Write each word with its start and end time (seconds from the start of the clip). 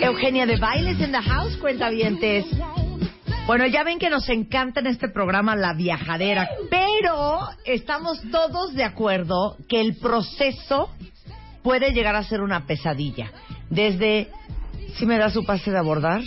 Eugenia 0.00 0.46
de 0.46 0.56
Bailes 0.56 1.00
en 1.00 1.12
the 1.12 1.22
House, 1.22 1.56
cuentavientes. 1.58 2.46
Bueno, 3.46 3.66
ya 3.66 3.82
ven 3.82 3.98
que 3.98 4.08
nos 4.08 4.28
encanta 4.28 4.80
en 4.80 4.86
este 4.86 5.08
programa 5.08 5.56
la 5.56 5.74
viajadera, 5.74 6.48
pero 6.70 7.40
estamos 7.64 8.20
todos 8.30 8.74
de 8.74 8.84
acuerdo 8.84 9.56
que 9.68 9.80
el 9.80 9.96
proceso 9.96 10.90
puede 11.62 11.92
llegar 11.92 12.14
a 12.14 12.22
ser 12.22 12.40
una 12.40 12.66
pesadilla. 12.66 13.30
Desde, 13.68 14.28
si 14.94 15.06
me 15.06 15.18
da 15.18 15.30
su 15.30 15.44
pase 15.44 15.70
de 15.70 15.78
abordar? 15.78 16.22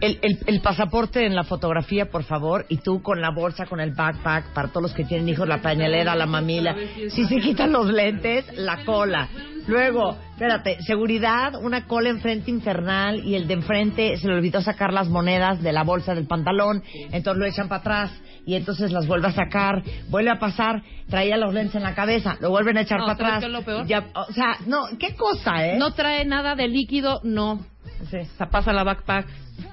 El, 0.00 0.18
el, 0.22 0.38
el 0.46 0.60
pasaporte 0.60 1.24
en 1.24 1.34
la 1.34 1.44
fotografía, 1.44 2.06
por 2.10 2.24
favor, 2.24 2.66
y 2.68 2.78
tú 2.78 3.02
con 3.02 3.20
la 3.20 3.30
bolsa, 3.30 3.66
con 3.66 3.80
el 3.80 3.92
backpack, 3.92 4.52
para 4.52 4.68
todos 4.68 4.82
los 4.82 4.94
que 4.94 5.04
tienen 5.04 5.28
hijos, 5.28 5.46
la 5.46 5.62
pañalera, 5.62 6.14
la 6.14 6.26
mamila. 6.26 6.74
Si 7.10 7.26
se 7.26 7.38
quitan 7.40 7.72
los 7.72 7.86
lentes, 7.86 8.44
la 8.56 8.84
cola. 8.84 9.28
Luego, 9.66 10.16
espérate, 10.36 10.82
seguridad, 10.82 11.54
una 11.62 11.86
cola 11.86 12.10
enfrente 12.10 12.50
infernal 12.50 13.24
y 13.24 13.36
el 13.36 13.48
de 13.48 13.54
enfrente 13.54 14.18
se 14.18 14.28
le 14.28 14.34
olvidó 14.34 14.60
sacar 14.60 14.92
las 14.92 15.08
monedas 15.08 15.62
de 15.62 15.72
la 15.72 15.82
bolsa 15.82 16.14
del 16.14 16.26
pantalón, 16.26 16.82
entonces 17.10 17.40
lo 17.40 17.46
echan 17.46 17.68
para 17.68 17.80
atrás 17.80 18.10
y 18.44 18.54
entonces 18.54 18.92
las 18.92 19.06
vuelve 19.06 19.28
a 19.28 19.32
sacar, 19.32 19.82
vuelve 20.10 20.28
a 20.30 20.38
pasar, 20.38 20.82
traía 21.08 21.38
los 21.38 21.54
lentes 21.54 21.76
en 21.76 21.82
la 21.84 21.94
cabeza, 21.94 22.36
lo 22.40 22.50
vuelven 22.50 22.76
a 22.76 22.82
echar 22.82 22.98
No, 23.00 23.06
para 23.06 23.16
¿sabes 23.16 23.32
atrás. 23.32 23.44
es 23.44 23.50
lo 23.50 23.62
peor? 23.62 23.86
Ya, 23.86 24.04
o 24.14 24.30
sea, 24.34 24.58
no, 24.66 24.82
qué 25.00 25.14
cosa, 25.16 25.66
¿eh? 25.66 25.78
No 25.78 25.94
trae 25.94 26.26
nada 26.26 26.54
de 26.54 26.68
líquido, 26.68 27.20
no. 27.24 27.64
Sí. 28.10 28.18
Se 28.36 28.46
pasa 28.46 28.74
la 28.74 28.84
backpack 28.84 29.26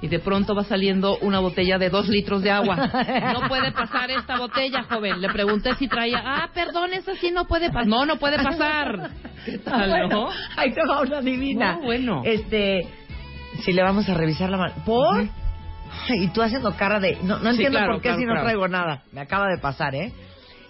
y 0.04 0.10
de 0.10 0.20
pronto 0.20 0.54
va 0.54 0.66
saliendo 0.66 1.18
una 1.20 1.40
botella 1.40 1.78
de 1.78 1.90
dos 1.90 2.10
litros 2.10 2.42
de 2.44 2.52
agua. 2.52 2.76
No 3.34 3.48
puede 3.48 3.72
pasar 3.72 4.12
esta 4.12 4.38
botella, 4.38 4.84
joven. 4.84 5.22
Le 5.22 5.30
pregunté 5.30 5.74
si 5.76 5.88
traía. 5.88 6.22
Ah, 6.24 6.50
perdón, 6.54 6.92
esa 6.94 7.16
sí 7.16 7.32
no 7.32 7.46
puede 7.46 7.68
pasar. 7.70 7.88
No, 7.88 8.06
no 8.06 8.18
puede 8.18 8.36
pasar. 8.38 9.12
¿Qué 9.46 9.60
tal, 9.60 9.90
Bueno, 9.90 10.08
no? 10.10 10.30
ahí 10.58 10.74
te 10.74 10.82
va 10.86 11.02
una 11.02 11.22
divina. 11.22 11.76
No, 11.76 11.82
bueno. 11.84 12.22
Este, 12.26 12.82
si 13.64 13.72
le 13.72 13.82
vamos 13.82 14.10
a 14.10 14.14
revisar 14.14 14.50
la 14.50 14.58
mano. 14.58 14.74
¿Por? 14.86 15.24
Y 16.10 16.28
tú 16.34 16.42
haciendo 16.42 16.76
cara 16.76 17.00
de... 17.00 17.18
No, 17.24 17.38
no 17.40 17.44
Sí, 17.52 17.64
entiendo 17.64 17.78
claro, 17.78 17.94
por 17.94 18.02
qué 18.02 18.10
claro, 18.10 18.20
si 18.20 18.26
no 18.26 18.32
claro. 18.34 18.46
traigo 18.46 18.68
nada. 18.68 19.04
Me 19.14 19.22
acaba 19.22 19.48
de 19.48 19.58
pasar, 19.62 19.96
¿eh? 19.96 20.12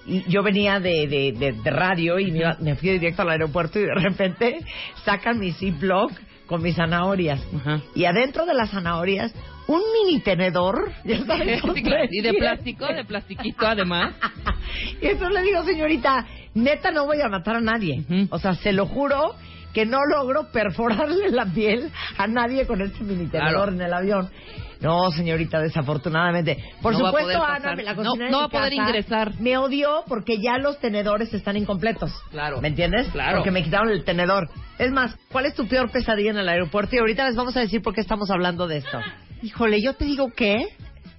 Y 0.05 0.21
yo 0.29 0.43
venía 0.43 0.79
de, 0.79 1.07
de, 1.07 1.31
de, 1.31 1.53
de 1.53 1.71
radio 1.71 2.19
y 2.19 2.31
me, 2.31 2.43
me 2.59 2.75
fui 2.75 2.89
directo 2.91 3.23
al 3.23 3.29
aeropuerto 3.31 3.79
y 3.79 3.83
de 3.83 3.95
repente 3.95 4.59
sacan 5.05 5.39
mi 5.39 5.53
Ziploc 5.53 6.11
con 6.45 6.61
mis 6.61 6.75
zanahorias. 6.75 7.41
Ajá. 7.55 7.81
Y 7.95 8.05
adentro 8.05 8.45
de 8.45 8.53
las 8.53 8.71
zanahorias, 8.71 9.33
un 9.67 9.81
mini 9.93 10.19
tenedor. 10.21 10.91
ya 11.05 11.25
sabes. 11.25 11.61
Y 12.11 12.21
de 12.21 12.33
plástico, 12.33 12.85
de 12.87 13.05
plastiquito 13.05 13.67
además. 13.67 14.13
y 15.01 15.07
entonces 15.07 15.33
le 15.33 15.43
digo, 15.43 15.63
señorita, 15.63 16.25
neta 16.53 16.91
no 16.91 17.05
voy 17.05 17.21
a 17.21 17.29
matar 17.29 17.57
a 17.57 17.61
nadie. 17.61 18.03
O 18.29 18.39
sea, 18.39 18.55
se 18.55 18.73
lo 18.73 18.85
juro 18.85 19.35
que 19.73 19.85
no 19.85 19.99
logro 20.05 20.51
perforarle 20.51 21.29
la 21.31 21.45
piel 21.45 21.91
a 22.17 22.27
nadie 22.27 22.65
con 22.67 22.81
este 22.81 23.03
mini 23.03 23.27
tenedor 23.27 23.51
Claro. 23.53 23.71
en 23.71 23.81
el 23.81 23.93
avión. 23.93 24.29
No, 24.81 25.09
señorita, 25.11 25.59
desafortunadamente. 25.61 26.57
Por 26.81 26.91
No 26.93 26.99
supuesto, 27.05 27.41
Ana, 27.41 27.55
pasar. 27.55 27.83
la 27.83 27.93
No- 27.93 28.15
no 28.29 28.37
va 28.39 28.43
a 28.45 28.49
poder 28.49 28.75
casa, 28.75 28.89
ingresar. 28.89 29.39
Me 29.39 29.57
odió 29.57 30.03
porque 30.07 30.39
ya 30.41 30.57
los 30.57 30.77
tenedores 30.79 31.33
están 31.33 31.55
incompletos. 31.55 32.11
Claro. 32.31 32.59
¿Me 32.59 32.67
entiendes? 32.67 33.07
Claro. 33.09 33.37
Porque 33.37 33.51
me 33.51 33.63
quitaron 33.63 33.89
el 33.89 34.03
tenedor. 34.03 34.49
Es 34.79 34.91
más, 34.91 35.15
¿cuál 35.31 35.45
es 35.45 35.55
tu 35.55 35.67
peor 35.67 35.89
pesadilla 35.89 36.31
en 36.31 36.37
el 36.37 36.49
aeropuerto? 36.49 36.95
Y 36.95 36.99
ahorita 36.99 37.25
les 37.25 37.35
vamos 37.35 37.55
a 37.55 37.61
decir 37.61 37.81
por 37.81 37.93
qué 37.93 38.01
estamos 38.01 38.29
hablando 38.29 38.67
de 38.67 38.77
esto. 38.77 38.99
Híjole, 39.41 39.81
yo 39.81 39.93
te 39.93 40.03
digo 40.03 40.31
que 40.35 40.67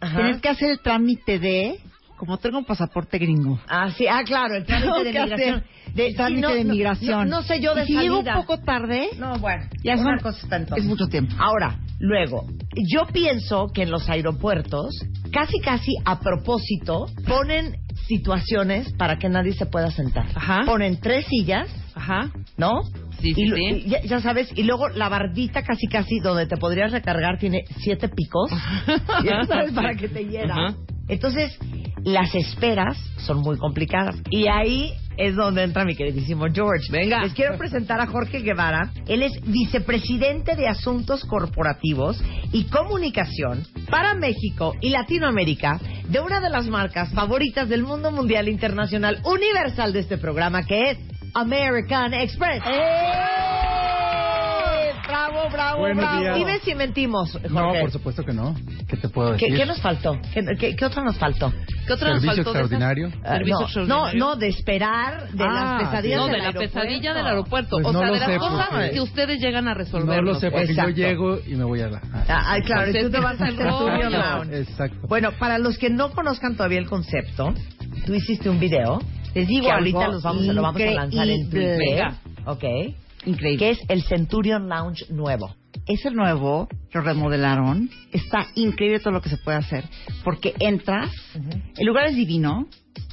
Ajá. 0.01 0.17
tienes 0.17 0.43
que 0.43 0.49
hacer 0.51 0.69
el 0.71 0.81
trámite 0.81 1.39
de, 1.39 1.79
como 2.17 2.39
tengo 2.39 2.59
un 2.59 2.65
pasaporte 2.65 3.19
gringo. 3.19 3.59
Ah, 3.69 3.91
sí, 3.91 4.07
ah, 4.07 4.23
claro, 4.25 4.57
el 4.57 4.65
trámite 4.65 5.05
de 5.05 5.13
migración. 5.21 5.65
De, 5.95 6.07
el 6.09 6.17
trámite 6.17 6.41
no, 6.41 6.55
de 6.55 6.65
migración. 6.65 7.29
No, 7.29 7.37
no 7.37 7.43
sé 7.43 7.61
yo 7.61 7.75
de 7.75 7.87
si 7.87 7.97
llego 7.97 8.19
un 8.21 8.25
poco 8.25 8.59
tarde, 8.59 9.09
No, 9.19 9.39
bueno, 9.39 9.65
ya 9.83 9.95
una 9.97 10.19
son- 10.21 10.67
es 10.77 10.85
mucho 10.85 11.07
tiempo. 11.07 11.35
Ahora, 11.39 11.79
luego, 12.01 12.47
yo 12.93 13.07
pienso 13.13 13.69
que 13.73 13.83
en 13.83 13.91
los 13.91 14.09
aeropuertos, 14.09 14.95
casi 15.33 15.59
casi 15.61 15.93
a 16.05 16.19
propósito, 16.21 17.07
ponen 17.27 17.77
situaciones 18.07 18.93
para 18.95 19.19
que 19.19 19.29
nadie 19.29 19.53
se 19.53 19.67
pueda 19.67 19.91
sentar. 19.91 20.27
Ajá. 20.35 20.63
Ponen 20.67 21.01
tres 21.01 21.27
sillas, 21.27 21.69
Ajá. 21.95 22.31
¿no? 22.57 22.83
Sí, 23.21 23.33
sí, 23.35 23.43
y, 23.43 23.81
sí. 23.83 23.87
ya 24.09 24.21
sabes, 24.21 24.51
y 24.55 24.65
luego 24.65 24.89
la 24.89 25.09
bardita 25.09 25.63
casi 25.63 25.87
casi 25.87 26.19
donde 26.21 26.47
te 26.47 26.57
podrías 26.59 26.93
recargar 26.93 27.39
tiene 27.39 27.65
siete 27.79 28.09
picos. 28.09 28.51
ya 29.25 29.45
sabes, 29.47 29.73
para 29.73 29.95
que 29.95 30.09
te 30.09 30.25
hiera. 30.29 30.55
Ajá. 30.55 30.75
Entonces, 31.09 31.57
las 32.05 32.35
esperas 32.35 32.99
son 33.19 33.39
muy 33.39 33.57
complicadas. 33.59 34.17
Y 34.31 34.47
ahí 34.47 34.93
es 35.17 35.35
donde 35.37 35.63
entra 35.63 35.85
mi 35.85 35.95
queridísimo 35.95 36.47
George. 36.53 36.91
Venga. 36.91 37.23
Les 37.23 37.35
quiero 37.35 37.57
presentar 37.57 38.01
a 38.01 38.07
Jorge 38.07 38.41
Guevara. 38.41 38.91
Él 39.07 39.23
es 39.23 39.33
vicepresidente 39.47 40.57
de 40.57 40.69
Asuntos 40.69 41.25
Corporativos 41.25 42.23
y 42.53 42.65
Comunicación 42.65 43.65
para 43.91 44.15
México 44.15 44.75
y 44.81 44.91
Latinoamérica 44.91 45.81
de 46.09 46.21
una 46.21 46.41
de 46.41 46.51
las 46.51 46.67
marcas 46.67 47.13
favoritas 47.13 47.69
del 47.69 47.83
mundo 47.83 48.11
mundial 48.11 48.49
internacional 48.49 49.21
universal 49.25 49.93
de 49.93 50.01
este 50.01 50.19
programa 50.19 50.65
que 50.65 50.91
es 50.91 50.99
American 51.35 52.15
Express. 52.15 52.63
¡Eh! 52.67 53.44
Bravo, 55.15 55.49
bravo, 55.49 55.79
Buenos 55.79 56.05
bravo. 56.05 56.21
días. 56.21 56.35
Dime 56.37 56.59
si 56.59 56.75
mentimos, 56.75 57.31
Jorge. 57.33 57.49
No, 57.49 57.73
por 57.81 57.91
supuesto 57.93 58.25
que 58.25 58.33
no. 58.33 58.57
¿Qué 58.89 58.97
te 58.97 59.09
puedo 59.09 59.37
¿Qué, 59.37 59.45
decir? 59.47 59.59
qué 59.59 59.67
nos 59.67 59.81
faltó? 59.81 60.19
¿Qué, 60.33 60.45
qué, 60.59 60.75
qué 60.75 60.85
otro 60.85 61.05
nos 61.05 61.17
faltó? 61.19 61.53
¿Qué 61.87 61.93
otra 61.93 62.11
nos 62.15 62.21
Servicio 62.23 62.43
faltó 62.45 62.53
de 62.59 62.59
esas? 62.65 62.73
extraordinario. 62.73 63.13
Ah, 63.25 63.37
Servicio 63.37 63.55
no, 63.55 63.61
no, 63.61 63.65
extraordinario. 64.09 64.19
no, 64.19 64.37
de 64.37 64.49
esperar 64.49 65.29
de 65.31 65.45
Ah, 65.45 65.79
las 65.79 65.83
pesadillas 65.89 66.17
no, 66.19 66.25
del 66.25 66.33
de 66.33 66.39
la 66.39 66.45
aeropuerto. 66.47 66.75
pesadilla 66.75 67.15
del 67.15 67.27
aeropuerto. 67.27 67.77
Pues 67.77 67.87
o 67.87 67.93
no 67.93 67.99
sea, 68.01 68.09
lo 68.09 68.15
de 68.15 68.21
las 68.21 68.29
sé, 68.29 68.37
cosas 68.39 68.67
porque- 68.71 68.91
que 68.91 69.01
ustedes 69.01 69.41
llegan 69.41 69.69
a 69.69 69.75
resolver. 69.75 70.17
No 70.17 70.23
lo 70.23 70.35
sé, 70.41 70.51
porque 70.51 70.71
Exacto. 70.73 70.91
yo 70.91 70.97
llego 70.97 71.39
y 71.47 71.55
me 71.55 71.65
voy 71.65 71.81
a 71.81 71.87
la... 71.91 72.01
ah, 72.13 72.25
Ah, 72.29 72.45
ay, 72.49 72.63
claro, 72.63 72.91
y 72.91 73.01
tú 73.01 73.11
te 73.11 73.21
vas 73.21 73.41
al 73.41 73.57
rollo. 73.57 74.43
Exacto. 74.53 75.07
Bueno, 75.07 75.31
para 75.39 75.59
los 75.59 75.79
que 75.79 75.91
no 75.91 76.11
conozcan 76.11 76.57
todavía 76.57 76.81
el 76.81 76.89
concepto, 76.89 77.55
tú 78.05 78.15
hiciste 78.15 78.51
un 78.51 78.59
video. 78.59 78.99
Les 79.33 79.47
digo 79.47 79.71
ahorita 79.71 80.09
los 80.09 80.23
vamos, 80.25 80.43
lo 80.45 80.61
vamos 80.61 80.83
a 80.83 80.85
lanzar 80.91 81.29
en. 81.29 81.49
Twitter. 81.49 82.09
Ok. 82.47 82.65
Increíble. 83.27 83.59
Que 83.59 83.71
es 83.71 83.79
el 83.89 84.03
Centurion 84.03 84.69
Lounge 84.69 85.07
nuevo. 85.11 85.55
Es 85.87 86.05
el 86.07 86.15
nuevo, 86.15 86.69
lo 86.93 87.01
remodelaron. 87.01 87.91
Está 88.13 88.47
increíble 88.55 89.01
todo 89.01 89.13
lo 89.13 89.21
que 89.21 89.29
se 89.29 89.37
puede 89.39 89.59
hacer. 89.59 89.85
Porque 90.23 90.55
entras, 90.61 91.11
el 91.77 91.87
lugar 91.87 92.07
es 92.07 92.17
divino 92.17 92.67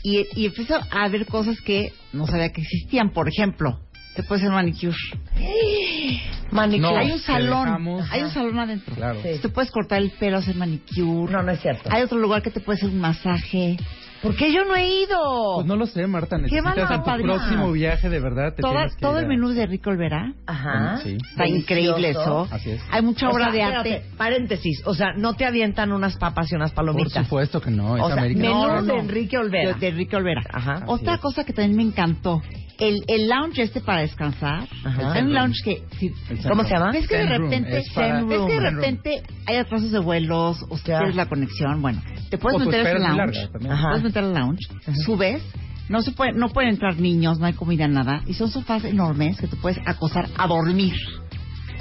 y, 0.04 0.26
y 0.36 0.46
empiezas 0.46 0.88
a 0.92 1.08
ver 1.10 1.26
cosas 1.26 1.60
que 1.62 1.92
no 2.14 2.28
sabía 2.28 2.50
que 2.50 2.62
existían. 2.62 3.10
Por 3.12 3.28
ejemplo, 3.28 3.80
te 4.16 4.24
puedes 4.24 4.44
hacer 4.44 4.54
manicure. 4.54 4.96
Manicure. 6.52 6.92
No, 6.94 6.98
hay 7.00 7.12
un 7.14 7.20
salón, 7.20 7.66
dejamos- 7.66 8.08
hay 8.12 8.22
un 8.24 8.30
salón 8.32 8.60
adentro. 8.60 8.94
Claro. 8.96 9.20
Sí. 9.24 9.40
Te 9.42 9.48
puedes 9.50 9.72
cortar 9.72 10.02
el 10.02 10.12
pelo, 10.12 10.38
hacer 10.38 10.56
manicure. 10.56 11.32
No, 11.32 11.42
no 11.44 11.52
es 11.52 11.62
cierto. 11.62 11.90
Hay 11.92 12.04
otro 12.04 12.20
lugar 12.20 12.42
que 12.42 12.52
te 12.52 12.60
puede 12.60 12.78
hacer 12.78 12.90
un 12.90 13.00
masaje. 13.00 13.78
¿Por 14.22 14.36
qué 14.36 14.54
yo 14.54 14.64
no 14.66 14.76
he 14.76 14.88
ido? 15.04 15.56
Pues 15.56 15.66
no 15.68 15.76
lo 15.76 15.86
sé, 15.88 16.06
Marta. 16.06 16.36
Qué 16.38 16.44
Necesitas 16.44 16.64
mala 16.76 16.96
en 16.96 17.04
tu 17.22 17.24
próximo 17.24 17.72
viaje, 17.72 18.08
de 18.10 18.20
verdad, 18.20 18.54
te 18.54 18.62
Toda- 18.62 18.88
que 18.88 18.96
todo 19.00 19.14
ir 19.14 19.20
el 19.20 19.26
a- 19.26 19.28
menú 19.30 19.50
de 19.50 19.66
Rico 19.66 19.90
Olvera. 19.90 20.34
Ajá. 20.46 20.98
Sí. 20.98 21.14
Está 21.16 21.44
Delicioso. 21.44 21.56
increíble 21.58 22.10
eso. 22.12 22.48
Así 22.52 22.72
es. 22.72 22.82
Hay 22.92 23.02
mucha 23.02 23.28
O 23.30 23.34
obra 23.34 23.46
sea, 23.46 23.54
de 23.54 23.60
espérate, 23.62 23.94
arte. 23.96 24.06
Paréntesis, 24.18 24.82
o 24.86 24.94
sea, 24.94 25.14
no 25.14 25.34
te 25.36 25.46
avientan 25.46 25.92
unas 25.92 26.18
papas 26.18 26.52
y 26.52 26.56
unas 26.56 26.72
Por 26.72 26.86
palomitas. 26.86 27.24
supuesto 27.26 27.60
que 27.62 27.72
no, 27.72 27.98
es 27.98 28.04
O 28.04 28.08
sea, 28.08 28.18
América. 28.18 28.42
menú 28.42 28.54
No, 28.54 28.82
no, 28.82 28.94
de. 28.94 29.00
Enrique 29.00 29.38
Olvera. 29.38 29.74
De, 29.74 29.80
de 29.80 29.88
Enrique 29.88 30.16
Olvera. 30.16 30.42
Ajá. 30.54 30.74
Así 30.74 30.84
Otra 30.88 31.16
es. 31.16 31.20
cosa 31.20 31.44
que 31.44 31.54
también 31.54 31.76
me 31.78 31.84
encantó. 31.84 32.42
El, 32.82 33.04
el 33.08 33.28
lounge 33.30 33.62
este 33.62 33.80
para 33.80 34.02
descansar. 34.02 34.68
Ajá. 34.84 35.14
Hay 35.14 35.22
un 35.24 35.34
lounge 35.34 35.62
que... 35.64 35.84
si- 36.00 36.12
¿Cómo 36.48 36.64
se 36.64 36.72
llama? 36.72 36.92
¿Ves 36.92 37.08
que 37.08 37.18
de 37.18 37.26
repente, 37.38 37.78
es 37.78 37.94
para- 37.94 38.24
ves 38.24 38.40
que 38.48 38.54
de 38.54 38.60
repente 38.72 39.24
hay 39.46 39.56
atrasos 39.58 39.92
de 39.92 40.00
vuelos, 40.00 40.64
o 40.70 40.78
quieres 40.78 41.16
la 41.16 41.28
conexión? 41.28 41.82
Bueno, 41.82 42.02
te 42.30 42.38
puedes 42.38 42.56
O 42.62 42.66
meter 42.66 42.80
a 42.80 42.82
ese 42.82 42.92
espera 42.92 43.06
es 43.06 43.10
muy 43.10 43.18
lounge. 43.18 43.36
larga 43.38 43.52
también. 43.52 43.74
Ajá. 43.74 43.88
Puedes 43.90 44.04
meter 44.04 44.24
al 44.24 44.34
lounge, 44.34 44.68
subes, 45.06 45.44
no 45.90 46.02
se 46.02 46.12
puede, 46.12 46.34
no 46.34 46.50
pueden 46.50 46.72
entrar 46.72 46.98
niños, 46.98 47.40
no 47.40 47.46
hay 47.46 47.54
comida, 47.54 47.88
nada, 47.88 48.24
y 48.26 48.34
son 48.34 48.50
sofás 48.50 48.84
enormes 48.86 49.40
que 49.40 49.48
te 49.48 49.56
puedes 49.58 49.78
acostar 49.86 50.28
a 50.38 50.48
dormir 50.48 50.94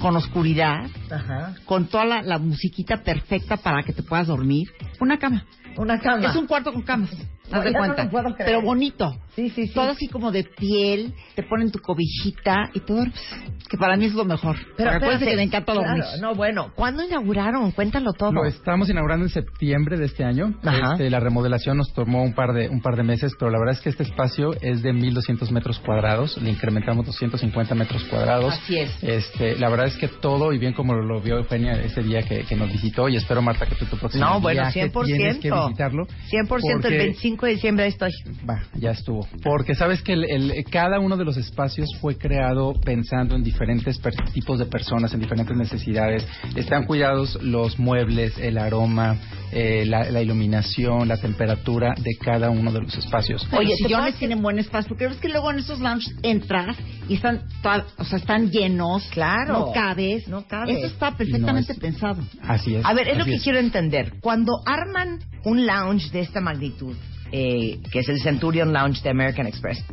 con 0.00 0.16
oscuridad, 0.16 0.86
Ajá. 1.10 1.54
con 1.66 1.86
toda 1.86 2.04
la, 2.06 2.22
la 2.22 2.38
musiquita 2.38 3.02
perfecta 3.02 3.56
para 3.58 3.82
que 3.82 3.92
te 3.92 4.02
puedas 4.02 4.26
dormir. 4.28 4.66
Una 4.98 5.18
cama. 5.18 5.44
Una 5.76 5.98
cama. 6.00 6.26
Es 6.30 6.36
un 6.36 6.46
cuarto 6.46 6.72
con 6.72 6.82
camas. 6.82 7.10
haz 7.52 7.64
de 7.64 7.70
no 7.70 7.78
cuenta. 7.78 8.04
lo 8.04 8.10
puedo 8.10 8.34
creer. 8.34 8.46
pero 8.46 8.62
bonito. 8.62 9.14
Sí, 9.36 9.48
sí, 9.50 9.66
sí. 9.68 9.74
Todo 9.74 9.90
así 9.90 10.08
como 10.08 10.32
de 10.32 10.44
piel, 10.44 11.14
te 11.34 11.42
ponen 11.44 11.70
tu 11.70 11.78
cobijita 11.78 12.70
y 12.74 12.80
todo, 12.80 13.04
pues, 13.04 13.68
que 13.68 13.76
para 13.76 13.96
mí 13.96 14.06
es 14.06 14.14
lo 14.14 14.24
mejor. 14.24 14.56
Pero 14.76 14.90
acuérdense 14.90 15.26
que 15.26 15.36
me 15.36 15.42
encanta 15.44 15.72
dormir. 15.72 16.02
claro, 16.02 16.20
no, 16.20 16.34
bueno, 16.34 16.72
¿cuándo 16.74 17.04
inauguraron? 17.04 17.70
Cuéntalo 17.70 18.12
todo. 18.12 18.32
Lo 18.32 18.44
estamos 18.44 18.88
inaugurando 18.90 19.26
en 19.26 19.30
septiembre 19.30 19.96
de 19.98 20.06
este 20.06 20.24
año. 20.24 20.54
Ajá. 20.64 20.92
Este, 20.92 21.10
la 21.10 21.20
remodelación 21.20 21.76
nos 21.76 21.92
tomó 21.92 22.22
un 22.24 22.34
par 22.34 22.52
de 22.52 22.68
un 22.68 22.80
par 22.80 22.96
de 22.96 23.02
meses, 23.04 23.32
pero 23.38 23.50
la 23.50 23.58
verdad 23.58 23.74
es 23.76 23.80
que 23.80 23.90
este 23.90 24.02
espacio 24.02 24.52
es 24.60 24.82
de 24.82 24.92
1.200 24.92 25.50
metros 25.50 25.78
cuadrados. 25.78 26.36
Le 26.42 26.50
incrementamos 26.50 27.06
250 27.06 27.74
metros 27.74 28.02
cuadrados. 28.04 28.54
Así 28.54 28.78
es. 28.78 28.90
Este, 29.02 29.56
la 29.58 29.68
verdad 29.68 29.86
es 29.86 29.96
que 29.96 30.08
todo 30.08 30.52
y 30.52 30.58
bien 30.58 30.72
como 30.72 30.94
lo 30.94 31.20
vio 31.20 31.38
Eugenia 31.38 31.80
ese 31.80 32.02
día 32.02 32.22
que, 32.22 32.40
que 32.44 32.56
nos 32.56 32.70
visitó 32.70 33.08
y 33.08 33.16
espero 33.16 33.42
Marta 33.42 33.66
que 33.66 33.74
tú 33.76 33.84
tu 33.86 33.96
próximo 33.96 34.24
No, 34.24 34.40
bueno, 34.40 34.62
viaje 34.62 34.90
100%. 34.90 35.04
tienes 35.04 35.38
que 35.38 35.50
visitarlo. 35.50 36.06
100% 36.30 36.40
el 36.40 36.46
porque- 36.80 36.98
25 36.98 37.46
de 37.46 37.52
diciembre 37.52 37.84
ahí 37.84 37.90
estoy. 37.90 38.10
Va, 38.48 38.62
ya 38.74 38.90
estuvo. 38.90 39.19
Porque 39.42 39.74
sabes 39.74 40.02
que 40.02 40.12
el- 40.14 40.24
el- 40.24 40.64
cada 40.70 40.98
uno 41.00 41.16
de 41.16 41.24
los 41.24 41.36
espacios 41.36 41.88
fue 42.00 42.16
creado 42.16 42.74
pensando 42.84 43.34
en 43.36 43.42
diferentes 43.42 43.98
per- 43.98 44.14
tipos 44.32 44.58
de 44.58 44.66
personas, 44.66 45.12
en 45.14 45.20
diferentes 45.20 45.56
necesidades. 45.56 46.26
Están 46.56 46.84
cuidados 46.84 47.38
los 47.42 47.78
muebles, 47.78 48.36
el 48.38 48.58
aroma, 48.58 49.16
eh, 49.52 49.84
la, 49.86 50.10
la 50.10 50.22
iluminación, 50.22 51.08
la 51.08 51.16
temperatura 51.16 51.94
de 52.00 52.16
cada 52.16 52.50
uno 52.50 52.72
de 52.72 52.80
los 52.80 52.96
espacios. 52.96 53.46
Oye, 53.52 53.58
Oye, 53.58 53.68
los 53.70 53.78
¿te 53.78 53.84
sillones 53.88 54.14
tienen 54.16 54.42
buen 54.42 54.58
espacio, 54.58 54.88
porque 54.88 55.08
ves 55.08 55.16
que 55.18 55.28
luego 55.28 55.50
en 55.50 55.58
esos 55.58 55.80
lounges 55.80 56.14
entras 56.22 56.76
y 57.08 57.14
están, 57.14 57.42
toda- 57.62 57.86
o 57.98 58.04
sea, 58.04 58.18
están 58.18 58.50
llenos. 58.50 59.04
Claro. 59.10 59.52
No 59.52 59.72
cabes. 59.72 60.28
No 60.28 60.46
cabes. 60.46 60.76
Eso 60.78 60.86
está 60.86 61.16
perfectamente 61.16 61.72
No 61.72 61.74
es- 61.74 61.80
pensado. 61.80 62.22
Así 62.42 62.74
es. 62.76 62.84
A 62.84 62.92
ver, 62.94 63.08
es 63.08 63.18
lo 63.18 63.24
que 63.24 63.38
quiero 63.38 63.58
entender. 63.58 64.14
Cuando 64.20 64.52
arman 64.66 65.18
un 65.44 65.66
lounge 65.66 66.10
de 66.10 66.20
esta 66.20 66.40
magnitud, 66.40 66.96
eh, 67.32 67.80
que 67.90 68.00
es 68.00 68.08
el 68.08 68.20
Centurion 68.20 68.72
Lounge 68.72 69.02
de 69.02 69.10
American 69.10 69.46
Express, 69.46 69.84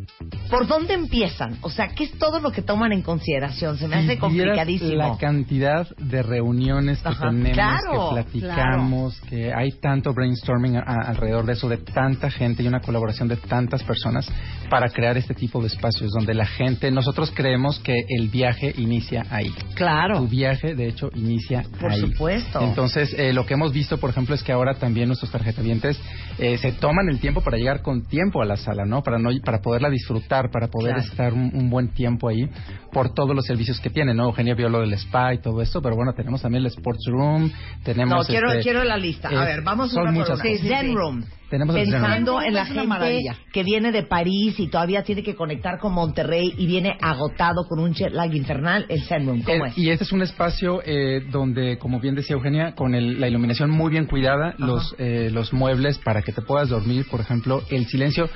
¿por 0.49 0.67
dónde 0.67 0.93
empiezan? 0.93 1.57
O 1.61 1.69
sea, 1.69 1.89
¿qué 1.89 2.05
es 2.05 2.11
todo 2.17 2.39
lo 2.39 2.51
que 2.51 2.61
toman 2.61 2.91
en 2.93 3.01
consideración? 3.01 3.77
Se 3.77 3.87
me 3.87 3.95
hace 3.97 4.17
complicadísimo. 4.17 4.93
La 4.95 5.17
cantidad 5.17 5.87
de 5.97 6.23
reuniones 6.23 6.99
que 7.01 7.09
Ajá. 7.09 7.29
tenemos, 7.29 7.51
Claro, 7.53 8.09
que 8.09 8.21
platicamos, 8.21 9.21
que 9.29 9.53
hay 9.53 9.71
tanto 9.81 10.13
brainstorming 10.13 10.77
a- 10.77 10.81
a- 10.81 11.09
alrededor 11.09 11.45
de 11.45 11.53
eso, 11.53 11.67
de 11.69 11.77
tanta 11.77 12.29
gente 12.29 12.63
y 12.63 12.67
una 12.67 12.79
colaboración 12.79 13.27
de 13.27 13.37
tantas 13.37 13.83
personas 13.83 14.27
para 14.69 14.89
crear 14.89 15.17
este 15.17 15.33
tipo 15.33 15.61
de 15.61 15.67
espacios 15.67 16.11
donde 16.11 16.33
la 16.33 16.45
gente, 16.45 16.91
nosotros 16.91 17.31
creemos 17.35 17.79
que 17.79 17.95
el 18.09 18.29
viaje 18.29 18.73
inicia 18.77 19.23
ahí. 19.29 19.53
Claro. 19.75 20.19
Tu 20.19 20.27
viaje, 20.27 20.75
de 20.75 20.87
hecho, 20.87 21.09
inicia 21.15 21.63
Por 21.79 21.91
ahí. 21.91 22.01
supuesto. 22.01 22.61
Entonces, 22.61 23.13
eh, 23.17 23.33
lo 23.33 23.45
que 23.45 23.53
hemos 23.53 23.71
visto, 23.73 23.97
por 23.99 24.09
ejemplo, 24.09 24.35
es 24.35 24.43
que 24.43 24.51
ahora 24.51 24.75
también 24.75 25.07
nuestros 25.07 25.31
tarjetavientes 25.31 25.99
eh, 26.39 26.57
se 26.57 26.71
toman 26.73 27.09
el 27.09 27.19
tiempo 27.19 27.26
para 27.35 27.57
llegar 27.57 27.81
con 27.81 28.05
tiempo 28.07 28.41
a 28.41 28.45
la 28.45 28.57
sala, 28.57 28.85
¿no? 28.85 29.03
Para 29.03 29.17
no 29.19 29.29
para 29.43 29.59
poderla 29.61 29.89
disfrutar, 29.89 30.49
para 30.51 30.67
poder 30.67 30.95
Claro. 30.95 31.09
estar 31.09 31.33
un, 31.33 31.51
un 31.53 31.69
buen 31.69 31.89
tiempo 31.89 32.27
ahí 32.29 32.49
por 32.91 33.13
todos 33.13 33.35
los 33.35 33.45
servicios 33.45 33.79
que 33.79 33.89
tiene, 33.89 34.13
¿no? 34.13 34.25
Eugenia 34.25 34.55
vio 34.55 34.69
lo 34.69 34.79
del 34.81 34.93
spa 34.93 35.33
y 35.33 35.39
todo 35.39 35.61
esto, 35.61 35.81
pero 35.81 35.95
bueno, 35.95 36.13
tenemos 36.13 36.41
también 36.41 36.61
el 36.63 36.67
sports 36.67 37.05
room, 37.07 37.51
tenemos 37.83 38.17
No, 38.19 38.23
quiero, 38.25 38.49
este, 38.51 38.63
quiero 38.63 38.83
la 38.83 38.97
lista. 38.97 39.29
A 39.29 39.45
ver, 39.45 39.61
vamos 39.63 39.91
son 39.91 40.03
una 40.03 40.11
por 40.11 40.17
una. 40.33 40.41
cosas. 40.43 40.59
Zen 40.61 40.95
Room. 40.95 41.25
Tenemos 41.49 41.75
el. 41.75 41.83
Pensando 41.89 42.41
en 42.41 42.53
la 42.53 42.65
gente 42.65 42.87
maravilla. 42.87 43.35
que 43.53 43.63
viene 43.63 43.91
de 43.91 44.03
París 44.03 44.59
y 44.59 44.67
todavía 44.67 45.03
tiene 45.03 45.23
que 45.23 45.35
conectar 45.35 45.79
con 45.79 45.93
Monterrey 45.93 46.53
y 46.57 46.65
viene 46.67 46.97
agotado 47.01 47.67
con 47.67 47.79
un 47.79 47.93
jet 47.93 48.11
lag 48.11 48.33
infernal, 48.35 48.85
el 48.89 49.01
Zen 49.03 49.25
Room. 49.25 49.43
¿Cómo 49.43 49.65
Eh, 49.65 49.69
es? 49.69 49.77
Y 49.77 49.89
este 49.89 50.03
es 50.03 50.11
un 50.11 50.21
espacio 50.21 50.81
eh, 50.85 51.21
donde, 51.31 51.77
como 51.77 51.99
bien 51.99 52.15
decía 52.15 52.35
Eugenia, 52.35 52.75
con 52.75 52.93
el- 52.95 53.19
la 53.19 53.27
iluminación 53.27 53.69
muy 53.69 53.91
bien 53.91 54.05
cuidada, 54.07 54.55
los, 54.57 54.93
eh, 54.97 55.29
los 55.31 55.53
muebles 55.53 55.97
para 55.99 56.21
que 56.21 56.31
te 56.33 56.41
puedas 56.41 56.69
dormir, 56.69 57.05
por 57.09 57.21
ejemplo, 57.21 57.61
el 57.69 57.85
silencio. 57.87 58.29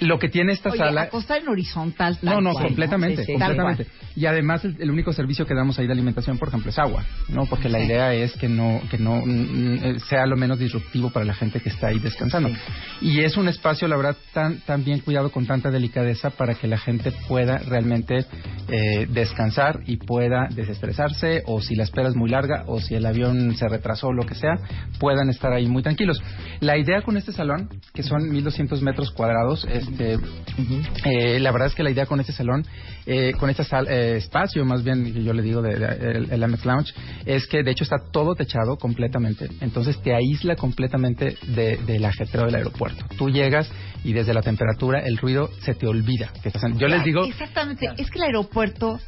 Lo 0.00 0.18
que 0.18 0.28
tiene 0.28 0.52
esta 0.52 0.70
Oye, 0.70 0.78
sala... 0.78 1.02
acostar 1.02 1.38
en 1.40 1.48
horizontal. 1.48 2.18
No, 2.22 2.40
no, 2.40 2.52
cual, 2.52 2.66
completamente, 2.66 3.24
Sí, 3.24 3.26
sí, 3.26 3.32
completamente. 3.32 3.86
Y 4.16 4.26
además 4.26 4.64
el, 4.64 4.76
el 4.80 4.90
único 4.90 5.12
servicio 5.12 5.46
que 5.46 5.54
damos 5.54 5.78
ahí 5.78 5.86
de 5.86 5.92
alimentación, 5.92 6.38
por 6.38 6.48
ejemplo, 6.48 6.70
es 6.70 6.78
agua, 6.78 7.04
¿no? 7.28 7.46
Porque 7.46 7.68
la 7.68 7.80
idea 7.80 8.14
es 8.14 8.32
que 8.34 8.48
no 8.48 8.80
que 8.90 8.98
no 8.98 9.22
mm, 9.24 9.84
eh, 9.84 10.00
sea 10.08 10.26
lo 10.26 10.36
menos 10.36 10.58
disruptivo 10.58 11.10
para 11.10 11.24
la 11.24 11.34
gente 11.34 11.60
que 11.60 11.68
está 11.68 11.88
ahí 11.88 11.98
descansando. 11.98 12.50
Y 13.00 13.20
es 13.20 13.36
un 13.36 13.48
espacio, 13.48 13.88
la 13.88 13.96
verdad, 13.96 14.16
tan 14.32 14.60
tan 14.60 14.84
bien 14.84 15.00
cuidado 15.00 15.30
con 15.30 15.46
tanta 15.46 15.70
delicadeza 15.70 16.30
para 16.30 16.54
que 16.54 16.66
la 16.66 16.78
gente 16.78 17.12
pueda 17.28 17.58
realmente 17.58 18.24
eh, 18.68 19.06
descansar 19.08 19.80
y 19.86 19.96
pueda 19.96 20.48
desestresarse 20.50 21.42
o 21.46 21.60
si 21.60 21.76
la 21.76 21.84
espera 21.84 22.08
es 22.08 22.16
muy 22.16 22.30
larga 22.30 22.64
o 22.66 22.80
si 22.80 22.94
el 22.94 23.06
avión 23.06 23.54
se 23.56 23.68
retrasó 23.68 24.08
o 24.08 24.12
lo 24.12 24.24
que 24.24 24.34
sea, 24.34 24.56
puedan 24.98 25.28
estar 25.28 25.52
ahí 25.52 25.66
muy 25.66 25.82
tranquilos. 25.82 26.22
La 26.60 26.76
idea 26.78 27.02
con 27.02 27.16
este 27.16 27.32
salón, 27.32 27.68
que 27.94 28.02
son 28.02 28.30
1200 28.30 28.82
metros 28.82 29.10
cuadrados, 29.10 29.66
este 29.70 29.89
eh, 29.98 31.38
la 31.40 31.52
verdad 31.52 31.68
es 31.68 31.74
que 31.74 31.82
la 31.82 31.90
idea 31.90 32.06
con 32.06 32.20
este 32.20 32.32
salón, 32.32 32.64
eh, 33.06 33.32
con 33.38 33.50
este 33.50 33.64
sal- 33.64 33.88
eh, 33.88 34.16
espacio, 34.16 34.64
más 34.64 34.82
bien 34.84 35.24
yo 35.24 35.32
le 35.32 35.42
digo 35.42 35.62
de, 35.62 35.78
de- 35.78 36.10
el, 36.18 36.30
el 36.32 36.42
Amex 36.42 36.64
Lounge, 36.64 36.92
es 37.26 37.46
que 37.46 37.62
de 37.62 37.70
hecho 37.70 37.84
está 37.84 37.96
todo 38.10 38.34
techado 38.34 38.76
completamente. 38.76 39.48
Entonces 39.60 40.00
te 40.02 40.14
aísla 40.14 40.56
completamente 40.56 41.36
de- 41.48 41.78
del 41.78 42.04
ajetreo 42.04 42.46
del 42.46 42.54
aeropuerto. 42.56 43.04
Tú 43.16 43.30
llegas 43.30 43.70
y 44.04 44.12
desde 44.12 44.34
la 44.34 44.42
temperatura, 44.42 45.00
el 45.00 45.16
ruido 45.18 45.50
se 45.60 45.74
te 45.74 45.86
olvida. 45.86 46.30
yo 46.76 46.88
les 46.88 47.04
digo, 47.04 47.24
Exactamente. 47.24 47.86
Es 47.96 48.10
que 48.10 48.18
el 48.18 48.24
aeropuerto 48.24 48.98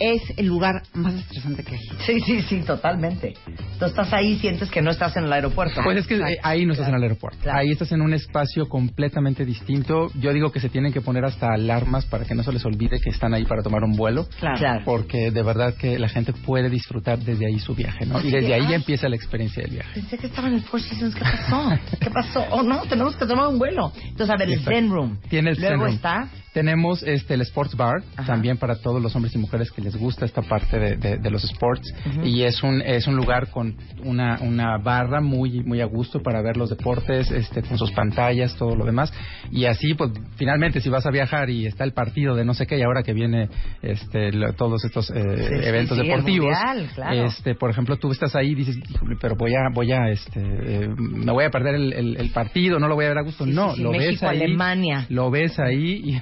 es 0.00 0.22
el 0.38 0.46
lugar 0.46 0.82
más 0.94 1.14
estresante 1.14 1.62
que 1.62 1.76
hay. 1.76 1.88
Sí, 2.06 2.20
sí, 2.20 2.42
sí, 2.42 2.62
totalmente. 2.62 3.34
Tú 3.78 3.84
estás 3.84 4.12
ahí 4.12 4.32
y 4.32 4.38
sientes 4.38 4.70
que 4.70 4.80
no 4.82 4.90
estás 4.90 5.16
en 5.16 5.24
el 5.24 5.32
aeropuerto. 5.32 5.82
Pues 5.84 5.98
es 5.98 6.06
que 6.06 6.16
eh, 6.16 6.38
ahí 6.42 6.64
no 6.66 6.72
estás 6.72 6.88
en 6.88 6.94
el 6.94 7.02
aeropuerto. 7.02 7.38
Claro. 7.42 7.58
Ahí 7.58 7.70
estás 7.70 7.92
en 7.92 8.00
un 8.00 8.14
espacio 8.14 8.68
completamente 8.68 9.44
distinto. 9.44 10.10
Yo 10.14 10.32
digo 10.32 10.50
que 10.50 10.58
se 10.60 10.70
tienen 10.70 10.92
que 10.92 11.00
poner 11.02 11.24
hasta 11.24 11.52
alarmas 11.52 12.06
para 12.06 12.24
que 12.24 12.34
no 12.34 12.42
se 12.42 12.52
les 12.52 12.64
olvide 12.64 12.98
que 13.00 13.10
están 13.10 13.34
ahí 13.34 13.44
para 13.44 13.62
tomar 13.62 13.84
un 13.84 13.92
vuelo. 13.94 14.26
Claro. 14.38 14.82
Porque 14.84 15.30
de 15.30 15.42
verdad 15.42 15.74
que 15.74 15.98
la 15.98 16.08
gente 16.08 16.32
puede 16.32 16.70
disfrutar 16.70 17.18
desde 17.18 17.46
ahí 17.46 17.58
su 17.58 17.74
viaje, 17.74 18.06
¿no? 18.06 18.20
Y 18.20 18.30
desde 18.30 18.48
de, 18.48 18.54
ahí 18.54 18.66
ya 18.68 18.76
empieza 18.76 19.08
la 19.08 19.16
experiencia 19.16 19.62
del 19.62 19.72
viaje. 19.72 19.90
Pensé 19.94 20.16
que 20.18 20.26
estaba 20.28 20.48
en 20.48 20.54
el 20.54 20.62
Four 20.62 20.80
Seasons. 20.80 21.14
¿Qué 21.14 21.20
pasó? 21.20 21.78
¿Qué 22.00 22.10
pasó? 22.10 22.44
Oh, 22.50 22.62
no, 22.62 22.82
tenemos 22.86 23.16
que 23.16 23.26
tomar 23.26 23.48
un 23.48 23.58
vuelo. 23.58 23.92
Entonces, 24.02 24.30
a 24.30 24.36
ver, 24.38 24.48
el 24.48 24.54
Exacto. 24.54 24.70
Zen 24.70 24.90
Room. 24.90 25.18
Tiene 25.28 25.50
el 25.50 25.56
Luego 25.60 25.72
Zen 25.74 25.80
Room. 25.80 25.94
está... 25.94 26.28
Tenemos 26.52 27.04
este 27.04 27.34
el 27.34 27.42
Sports 27.42 27.76
Bar, 27.76 28.02
Ajá. 28.16 28.26
también 28.26 28.56
para 28.56 28.74
todos 28.74 29.00
los 29.00 29.14
hombres 29.14 29.32
y 29.36 29.38
mujeres 29.38 29.70
que 29.70 29.80
les 29.82 29.89
gusta 29.98 30.24
esta 30.24 30.42
parte 30.42 30.78
de, 30.78 30.96
de- 30.96 31.16
de 31.18 31.30
los 31.30 31.44
sports. 31.44 31.92
Y 32.24 32.42
es 32.42 32.62
un 32.62 32.80
es 32.82 33.06
un 33.06 33.16
lugar 33.16 33.50
con 33.50 33.74
una, 34.04 34.38
una 34.40 34.78
barra 34.78 35.20
muy 35.20 35.62
muy 35.62 35.80
a 35.80 35.86
gusto 35.86 36.22
para 36.22 36.42
ver 36.42 36.56
los 36.56 36.70
deportes, 36.70 37.30
este 37.30 37.62
con 37.62 37.78
sus 37.78 37.90
pantallas, 37.92 38.54
todo 38.56 38.74
lo 38.76 38.84
demás. 38.84 39.12
Y 39.50 39.64
así, 39.66 39.94
pues, 39.94 40.10
finalmente, 40.36 40.80
si 40.80 40.88
vas 40.88 41.06
a 41.06 41.10
viajar 41.10 41.50
y 41.50 41.66
está 41.66 41.84
el 41.84 41.92
partido 41.92 42.34
de 42.34 42.44
no 42.44 42.54
sé 42.54 42.66
qué, 42.66 42.78
y 42.78 42.82
ahora 42.82 43.02
que 43.02 43.12
viene 43.12 43.48
este 43.82 44.32
lo- 44.32 44.52
todos 44.54 44.84
estos 44.84 45.10
eh, 45.10 45.14
sí, 45.48 45.66
eventos 45.68 45.98
sí, 45.98 46.04
deportivos, 46.06 46.56
Mundial, 46.56 46.90
claro. 46.94 47.24
este 47.26 47.54
por 47.54 47.70
ejemplo, 47.70 47.96
tú 47.96 48.10
estás 48.10 48.34
ahí 48.36 48.50
y 48.50 48.54
dices, 48.54 48.76
"Híjole, 48.90 49.16
pero 49.20 49.34
voy 49.36 49.52
a, 49.54 49.68
voy 49.72 49.92
a, 49.92 50.08
este, 50.10 50.40
eh, 50.40 50.88
me 50.98 51.32
voy 51.32 51.44
a 51.44 51.50
perder 51.50 51.74
el, 51.74 51.92
el- 51.92 52.16
el 52.16 52.30
partido, 52.30 52.78
no 52.78 52.88
lo 52.88 52.94
voy 52.94 53.04
a 53.06 53.08
ver 53.08 53.18
a 53.18 53.22
gusto. 53.22 53.46
No, 53.46 53.76
lo 53.76 53.90
ves 53.90 54.22
ahí. 54.22 54.38
Alemania. 54.42 55.06
Lo 55.08 55.30
ves 55.30 55.58
ahí 55.58 56.20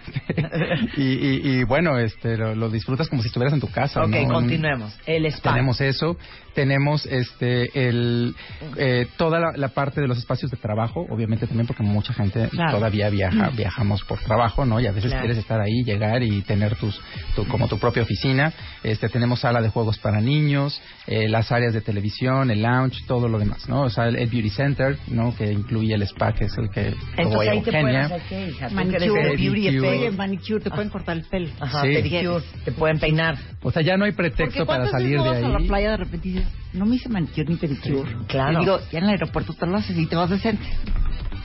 y, 0.97 0.97
y, 0.97 1.02
y- 1.02 1.40
y, 1.61 1.64
bueno, 1.64 1.99
este, 1.99 2.37
lo, 2.37 2.54
lo 2.54 2.71
disfrutas 2.71 3.09
como 3.09 3.23
si 3.23 3.28
estuvieras 3.28 3.52
en 3.54 3.58
tu 3.61 3.69
casa. 3.71 4.03
Ok, 4.03 4.09
¿no? 4.09 4.29
continuemos. 4.35 4.97
El 5.07 5.27
spa. 5.27 5.53
Tenemos 5.53 5.81
eso, 5.81 6.17
tenemos 6.55 7.07
este 7.07 7.88
el 7.88 8.35
eh, 8.77 9.07
toda 9.17 9.38
la, 9.41 9.53
la 9.57 9.69
parte 9.69 10.00
de 10.00 10.09
los 10.09 10.19
espacios 10.19 10.50
de 10.50 10.57
trabajo, 10.57 11.07
obviamente 11.09 11.47
también 11.47 11.67
porque 11.67 11.83
mucha 11.83 12.12
gente 12.12 12.49
Claro. 12.49 12.77
todavía 12.79 13.09
viaja, 13.11 13.50
viajamos 13.50 14.03
por 14.05 14.19
trabajo, 14.21 14.65
¿no? 14.65 14.81
Y 14.81 14.87
a 14.87 14.93
veces 14.93 15.11
Claro. 15.11 15.25
quieres 15.27 15.38
estar 15.38 15.61
ahí, 15.61 15.85
llegar 15.85 16.23
y 16.23 16.43
tener 16.43 16.77
tus 16.77 17.00
tu, 17.37 17.47
como 17.47 17.69
tu 17.69 17.79
propia 17.79 18.03
oficina. 18.03 18.53
Este 18.83 19.09
tenemos 19.09 19.41
sala 19.41 19.61
de 19.61 19.69
juegos 19.69 19.99
para 19.99 20.21
niños, 20.21 20.81
eh, 21.07 21.29
las 21.29 21.53
áreas 21.53 21.73
de 21.75 21.81
televisión, 21.81 22.50
el 22.50 22.62
lounge, 22.62 23.05
todo 23.07 23.29
lo 23.29 23.38
demás, 23.38 23.69
¿no? 23.69 23.83
O 23.83 23.91
sea, 23.91 24.09
el, 24.09 24.17
el 24.17 24.29
beauty 24.29 24.50
center, 24.50 24.99
¿no? 25.09 25.35
Que 25.37 25.53
incluye 25.53 25.95
el 25.95 26.03
spa, 26.03 26.33
que 26.33 26.47
es 26.47 26.59
el 26.59 26.71
que 26.71 26.88
Entonces 26.88 27.35
voy 27.35 27.47
a 27.47 27.53
ahí 27.53 27.61
te 27.62 27.71
pueden 27.71 27.87
Eugenia. 27.87 28.05
hacer 28.07 28.23
qué, 28.29 28.49
hija. 28.49 28.69
Manicure, 28.71 29.37
beauty 29.37 30.61
te 30.61 30.71
pueden 30.71 30.88
cortar 30.91 31.17
el 31.17 31.25
pelo. 31.25 31.49
Ajá, 31.61 31.83
Sí. 31.83 31.88
pedicure. 31.95 32.45
Te 32.65 32.73
pueden 32.73 32.99
peinar. 32.99 33.38
O 33.62 33.71
sea, 33.71 33.83
ya 33.83 33.97
no 33.97 34.04
hay 34.04 34.12
pretexto 34.12 34.66
para 34.66 34.85
¿cuántas 34.85 35.00
salir 35.00 35.21
de 35.21 35.28
vas 35.28 35.42
a 35.42 35.49
la 35.49 35.59
ahí. 35.59 35.66
playa 35.68 35.90
de 35.90 35.97
repente 35.97 36.28
y 36.28 36.33
dices, 36.33 36.49
no 36.73 36.87
me 36.87 36.97
hice 36.97 37.09
manicure 37.09 37.45
ni 37.47 37.57
pedicure? 37.57 38.16
claro. 38.28 38.59
Y 38.59 38.64
digo, 38.64 38.78
ya 38.92 38.99
en 38.99 39.04
el 39.04 39.11
aeropuerto 39.11 39.52
te 39.54 39.66
lo 39.66 39.76
haces 39.76 39.97
y 39.97 40.07
te 40.07 40.16
vas 40.16 40.30
decente. 40.30 40.64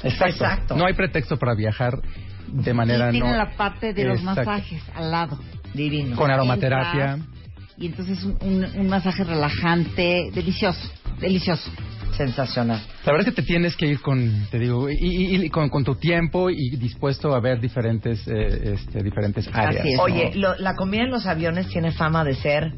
Exacto. 0.03 0.25
Exacto. 0.27 0.75
No 0.75 0.85
hay 0.85 0.93
pretexto 0.93 1.37
para 1.37 1.55
viajar 1.55 1.99
de 2.47 2.73
manera 2.73 3.09
y 3.09 3.11
tienen 3.13 3.31
no 3.31 3.37
la 3.37 3.51
parte 3.55 3.93
de 3.93 4.05
los 4.05 4.21
masajes 4.21 4.83
al 4.95 5.11
lado. 5.11 5.39
Divino. 5.73 6.15
con 6.15 6.29
aromaterapia. 6.29 7.13
Entras, 7.13 7.29
Y 7.77 7.85
entonces 7.87 8.23
un, 8.23 8.37
un, 8.41 8.65
un 8.81 8.87
masaje 8.87 9.23
relajante, 9.23 10.29
delicioso, 10.33 10.87
delicioso. 11.19 11.71
Sensacional. 12.17 12.81
La 13.05 13.11
verdad 13.11 13.27
es 13.27 13.33
que 13.35 13.41
te 13.41 13.47
tienes 13.47 13.75
que 13.75 13.87
ir 13.87 13.99
con, 14.01 14.47
te 14.51 14.59
digo, 14.59 14.89
y, 14.89 14.93
y- 15.01 15.45
y 15.45 15.49
con, 15.49 15.69
con 15.69 15.83
tu 15.83 15.95
tiempo 15.95 16.49
y 16.49 16.75
dispuesto 16.77 17.33
a 17.33 17.39
ver 17.39 17.59
diferentes, 17.59 18.27
eh, 18.27 18.73
este, 18.75 19.01
diferentes 19.03 19.47
áreas. 19.51 19.79
Así 19.81 19.91
es. 19.93 19.97
¿no? 19.97 20.03
Oye, 20.03 20.31
lo- 20.35 20.55
la 20.57 20.75
comida 20.75 21.03
en 21.03 21.11
los 21.11 21.25
aviones 21.25 21.67
tiene 21.69 21.91
fama 21.91 22.23
de 22.23 22.35
ser 22.35 22.73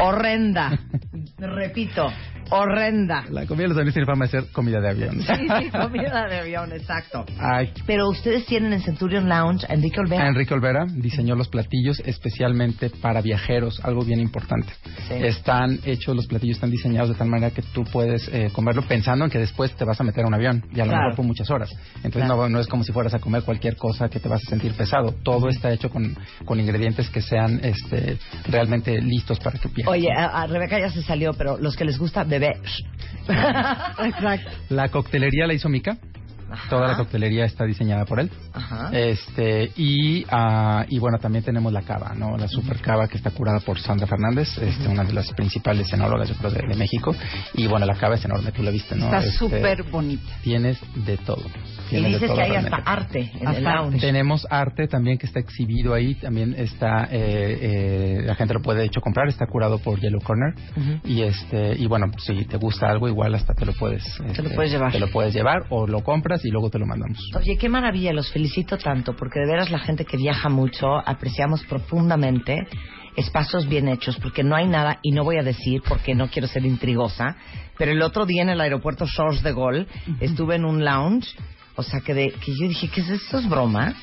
horrenda. 0.00 0.78
Repito, 1.38 2.10
horrenda. 2.50 3.24
La 3.30 3.46
comida 3.46 3.64
de 3.64 3.68
los 3.68 3.76
aviones 3.76 3.94
tiene 3.94 4.06
fama 4.06 4.24
de 4.26 4.30
ser 4.30 4.46
comida 4.52 4.80
de 4.80 4.88
avión. 4.90 5.20
Sí, 5.20 5.32
sí, 5.58 5.70
comida 5.70 6.26
de 6.28 6.38
avión, 6.40 6.72
exacto. 6.72 7.24
Ay, 7.38 7.70
Pero 7.86 8.08
ustedes 8.08 8.46
tienen 8.46 8.72
en 8.72 8.80
Centurion 8.82 9.28
Lounge 9.28 9.66
a 9.68 9.74
Enrique 9.74 10.00
Olvera. 10.00 10.26
Enrique 10.28 10.54
Olvera 10.54 10.84
diseñó 10.88 11.34
los 11.34 11.48
platillos 11.48 12.00
especialmente 12.04 12.90
para 12.90 13.20
viajeros, 13.20 13.80
algo 13.84 14.02
bien 14.04 14.20
importante. 14.20 14.72
Sí. 15.08 15.14
Están 15.14 15.78
hechos, 15.84 16.14
los 16.16 16.26
platillos 16.26 16.56
están 16.56 16.70
diseñados 16.70 17.10
de 17.10 17.14
tal 17.16 17.28
manera 17.28 17.50
que 17.52 17.62
tú 17.62 17.84
puedes 17.84 18.28
eh, 18.32 18.50
comerlo 18.52 18.82
pensando 18.82 19.24
en 19.24 19.30
que 19.30 19.38
después 19.38 19.74
te 19.76 19.84
vas 19.84 20.00
a 20.00 20.04
meter 20.04 20.24
a 20.24 20.28
un 20.28 20.34
avión 20.34 20.64
y 20.74 20.80
a 20.80 20.84
lo 20.84 20.90
Claro. 20.90 21.04
mejor 21.04 21.16
por 21.16 21.24
muchas 21.26 21.50
horas. 21.50 21.70
Entonces 21.96 22.24
Claro. 22.24 22.36
no, 22.42 22.48
no 22.48 22.60
es 22.60 22.66
como 22.66 22.84
si 22.84 22.92
fueras 22.92 23.14
a 23.14 23.18
comer 23.18 23.42
cualquier 23.42 23.76
cosa 23.76 24.08
que 24.08 24.20
te 24.20 24.28
vas 24.28 24.42
a 24.46 24.50
sentir 24.50 24.72
pesado. 24.74 25.12
Todo 25.22 25.48
está 25.48 25.70
hecho 25.72 25.90
con, 25.90 26.16
con 26.44 26.58
ingredientes 26.60 27.08
que 27.10 27.20
sean 27.20 27.60
este, 27.62 28.18
realmente 28.48 29.00
listos 29.00 29.38
para 29.40 29.58
que 29.58 29.68
viajes. 29.68 29.86
Oye, 29.92 30.08
a, 30.16 30.42
a 30.42 30.46
Rebeca 30.46 30.78
ya 30.78 30.90
se 30.90 31.02
salió, 31.02 31.32
pero 31.34 31.58
los 31.58 31.76
que 31.76 31.84
les 31.84 31.98
gusta 31.98 32.24
beber. 32.38 32.56
Exacto. 33.28 34.50
La 34.70 34.88
coctelería 34.88 35.46
la 35.46 35.54
hizo 35.54 35.68
Mika. 35.68 35.98
Ajá. 36.50 36.68
Toda 36.70 36.88
la 36.88 36.96
coctelería 36.96 37.44
está 37.44 37.64
diseñada 37.64 38.04
por 38.04 38.20
él. 38.20 38.30
Ajá. 38.52 38.90
Este 38.92 39.70
y 39.76 40.24
ah, 40.30 40.84
y 40.88 40.98
bueno 40.98 41.18
también 41.18 41.44
tenemos 41.44 41.72
la 41.72 41.82
cava, 41.82 42.14
no 42.14 42.36
la 42.36 42.48
super 42.48 42.80
cava 42.80 43.08
que 43.08 43.16
está 43.16 43.30
curada 43.30 43.60
por 43.60 43.78
Sandra 43.78 44.06
Fernández, 44.06 44.48
este, 44.58 44.88
una 44.88 45.04
de 45.04 45.12
las 45.12 45.30
principales 45.32 45.92
enólogas 45.92 46.28
yo 46.28 46.34
creo 46.36 46.50
de, 46.50 46.66
de 46.66 46.74
México 46.76 47.14
y 47.54 47.66
bueno 47.66 47.86
la 47.86 47.96
cava 47.96 48.14
es 48.14 48.24
enorme, 48.24 48.52
tú 48.52 48.62
la 48.62 48.70
viste, 48.70 48.96
¿no? 48.96 49.06
Está 49.06 49.18
Este, 49.18 49.32
súper 49.38 49.82
bonita. 49.84 50.32
Tienes 50.42 50.78
de 51.04 51.16
todo. 51.18 51.42
y 51.90 51.96
de 52.00 52.08
dices 52.08 52.26
todo 52.28 52.36
que 52.36 52.42
hay 52.42 52.56
hasta 52.56 52.76
arte 52.76 53.30
en 53.34 53.40
el 53.42 53.46
Hasta 53.48 53.74
lounge. 53.74 54.00
Tenemos 54.00 54.46
arte 54.50 54.88
también 54.88 55.18
que 55.18 55.26
está 55.26 55.40
exhibido 55.40 55.94
ahí, 55.94 56.14
también 56.14 56.54
está, 56.56 57.04
eh, 57.10 57.58
eh, 57.60 58.22
la 58.24 58.34
gente 58.34 58.54
lo 58.54 58.60
puede 58.62 58.80
de 58.80 58.86
hecho 58.86 59.00
comprar, 59.00 59.28
está 59.28 59.46
curado 59.46 59.78
por 59.78 60.00
Yellow 60.00 60.20
Corner 60.20 60.54
y 61.04 61.22
este 61.22 61.74
y 61.76 61.86
bueno 61.86 62.06
si 62.18 62.44
te 62.44 62.56
gusta 62.56 62.88
algo 62.88 63.08
igual 63.08 63.34
hasta 63.34 63.54
te 63.54 63.66
lo 63.66 63.72
puedes, 63.72 64.04
lo 64.20 64.26
este, 64.26 64.42
puedes 64.54 64.72
llevar. 64.72 64.92
te 64.92 65.00
lo 65.00 65.10
puedes 65.10 65.34
llevar 65.34 65.64
o 65.70 65.86
lo 65.86 66.02
compras 66.02 66.37
y 66.44 66.50
luego 66.50 66.70
te 66.70 66.78
lo 66.78 66.86
mandamos. 66.86 67.18
Oye, 67.36 67.56
qué 67.56 67.68
maravilla, 67.68 68.12
los 68.12 68.30
felicito 68.32 68.78
tanto, 68.78 69.14
porque 69.16 69.40
de 69.40 69.46
veras 69.46 69.70
la 69.70 69.78
gente 69.78 70.04
que 70.04 70.16
viaja 70.16 70.48
mucho 70.48 70.96
apreciamos 71.06 71.62
profundamente 71.64 72.66
espacios 73.16 73.68
bien 73.68 73.88
hechos, 73.88 74.16
porque 74.22 74.44
no 74.44 74.54
hay 74.54 74.66
nada, 74.68 74.98
y 75.02 75.10
no 75.10 75.24
voy 75.24 75.38
a 75.38 75.42
decir 75.42 75.82
porque 75.88 76.14
no 76.14 76.28
quiero 76.28 76.46
ser 76.46 76.64
intrigosa, 76.64 77.36
pero 77.76 77.90
el 77.92 78.00
otro 78.02 78.26
día 78.26 78.42
en 78.42 78.50
el 78.50 78.60
aeropuerto 78.60 79.06
Charles 79.06 79.42
de 79.42 79.52
Gaulle 79.52 79.86
estuve 80.20 80.56
en 80.56 80.64
un 80.64 80.84
lounge, 80.84 81.28
o 81.74 81.82
sea, 81.82 82.00
que, 82.00 82.14
de, 82.14 82.30
que 82.32 82.52
yo 82.52 82.68
dije, 82.68 82.88
¿qué 82.88 83.00
es 83.00 83.08
esto? 83.10 83.38
¿Es 83.38 83.48
broma? 83.48 83.94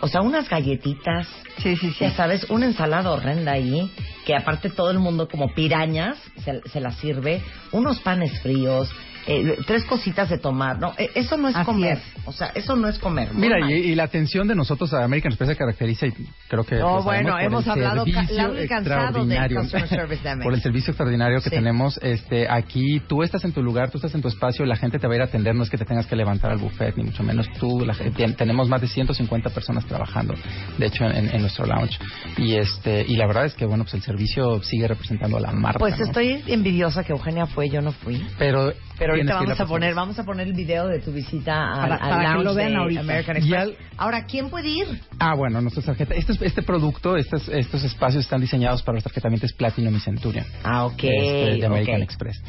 O 0.00 0.08
sea, 0.08 0.20
unas 0.20 0.48
galletitas, 0.48 1.26
Sí, 1.58 1.76
sí, 1.76 1.90
sí. 1.90 1.96
ya 2.00 2.10
sabes, 2.12 2.44
una 2.50 2.66
ensalada 2.66 3.10
horrenda 3.10 3.52
ahí, 3.52 3.90
que 4.26 4.34
aparte 4.34 4.68
todo 4.70 4.90
el 4.90 4.98
mundo 4.98 5.26
como 5.28 5.54
pirañas 5.54 6.18
se, 6.44 6.60
se 6.68 6.80
la 6.80 6.92
sirve, 6.92 7.42
unos 7.72 8.00
panes 8.00 8.38
fríos, 8.40 8.90
eh, 9.26 9.56
tres 9.66 9.84
cositas 9.84 10.28
de 10.30 10.38
tomar, 10.38 10.78
¿no? 10.78 10.94
Eh, 10.98 11.10
Eso 11.14 11.36
no 11.36 11.48
es 11.48 11.56
Así 11.56 11.64
comer, 11.64 11.98
es. 11.98 12.26
o 12.26 12.32
sea, 12.32 12.52
eso 12.54 12.76
no 12.76 12.88
es 12.88 12.98
comer. 12.98 13.32
Mira, 13.34 13.58
y, 13.70 13.72
y 13.74 13.94
la 13.94 14.04
atención 14.04 14.46
de 14.48 14.54
nosotros 14.54 14.92
a 14.94 15.04
American 15.04 15.32
Express 15.32 15.50
se 15.50 15.56
caracteriza 15.56 16.06
y 16.06 16.12
creo 16.48 16.64
que... 16.64 16.76
No, 16.76 17.02
bueno, 17.02 17.38
hemos 17.38 17.66
hablado 17.66 17.96
largo 17.96 18.08
y 18.08 18.12
cansado 18.12 18.52
del 18.54 18.64
extraordinario. 18.64 19.60
customer 19.60 19.88
service 19.88 20.36
por 20.42 20.54
el 20.54 20.62
servicio 20.62 20.90
extraordinario 20.92 21.38
que 21.40 21.50
Sí. 21.50 21.56
tenemos. 21.56 21.98
este 22.02 22.46
Aquí 22.48 23.00
tú 23.08 23.22
estás 23.22 23.44
en 23.44 23.52
tu 23.52 23.62
lugar, 23.62 23.90
tú 23.90 23.98
estás 23.98 24.14
en 24.14 24.22
tu 24.22 24.28
espacio, 24.28 24.64
la 24.66 24.76
gente 24.76 24.98
te 24.98 25.06
va 25.06 25.12
a 25.14 25.16
ir 25.16 25.22
a 25.22 25.26
atender, 25.26 25.54
no 25.54 25.62
es 25.62 25.70
que 25.70 25.78
te 25.78 25.84
tengas 25.84 26.06
que 26.06 26.16
levantar 26.16 26.50
al 26.52 26.58
buffet, 26.58 26.96
ni 26.96 27.04
mucho 27.04 27.22
menos 27.22 27.48
tú. 27.58 27.80
La, 27.84 27.94
gente- 27.94 28.32
tenemos 28.34 28.68
más 28.68 28.80
de 28.80 28.86
150 28.88 29.50
personas 29.50 29.84
trabajando, 29.86 30.34
de 30.78 30.86
hecho, 30.86 31.04
en, 31.04 31.28
en 31.34 31.40
nuestro 31.40 31.66
lounge. 31.66 31.98
Y 32.36 32.54
este 32.56 33.04
y 33.06 33.16
la 33.16 33.26
verdad 33.26 33.46
es 33.46 33.54
que, 33.54 33.64
bueno, 33.66 33.84
pues 33.84 33.94
el 33.94 34.02
servicio 34.02 34.62
sigue 34.62 34.86
representando 34.88 35.36
a 35.36 35.40
la 35.40 35.52
marca. 35.52 35.78
Pues 35.78 35.98
¿no? 35.98 36.04
estoy 36.06 36.42
envidiosa 36.46 37.02
que 37.04 37.12
Eugenia 37.12 37.46
fue, 37.46 37.68
yo 37.68 37.80
no 37.80 37.92
fui. 37.92 38.24
Pero, 38.38 38.72
Pero 38.98 39.12
ahorita 39.12 39.32
que 39.38 39.44
vamos 39.44 39.60
a 39.60 39.66
poner, 39.66 39.94
vamos 39.94 40.18
a 40.18 40.24
poner 40.24 40.46
el 40.46 40.54
video 40.54 40.86
de 40.88 41.00
tu 41.00 41.12
visita 41.12 41.72
al, 41.74 41.80
Para- 41.88 41.94
al 41.96 42.00
para 42.10 42.16
que 42.16 42.28
lounge 42.34 42.44
lo 42.44 42.54
vean 42.54 42.76
ahorita. 42.76 43.00
American 43.00 43.36
Y 43.36 43.38
Express. 43.40 43.62
al- 43.62 43.76
Ahora, 43.98 44.24
¿quién 44.26 44.48
puede 44.50 44.68
ir? 44.68 44.86
Ah, 45.18 45.34
bueno, 45.34 45.60
nuestra 45.60 45.82
tarjeta. 45.82 46.14
Este, 46.14 46.32
es- 46.32 46.42
este 46.42 46.62
producto, 46.62 47.16
estos, 47.16 47.48
estos 47.48 47.84
espacios 47.84 48.24
están 48.24 48.40
diseñados 48.40 48.82
para 48.82 48.96
los 48.96 49.04
tarjetamientos 49.04 49.52
Platinum 49.52 49.94
y 49.96 50.00
Centurion. 50.00 50.46
Ah, 50.64 50.84
ok. 50.86 50.94
este, 50.94 51.56
de 51.60 51.66
American 51.66 51.96
ok. 51.96 52.02
Express. 52.02 52.42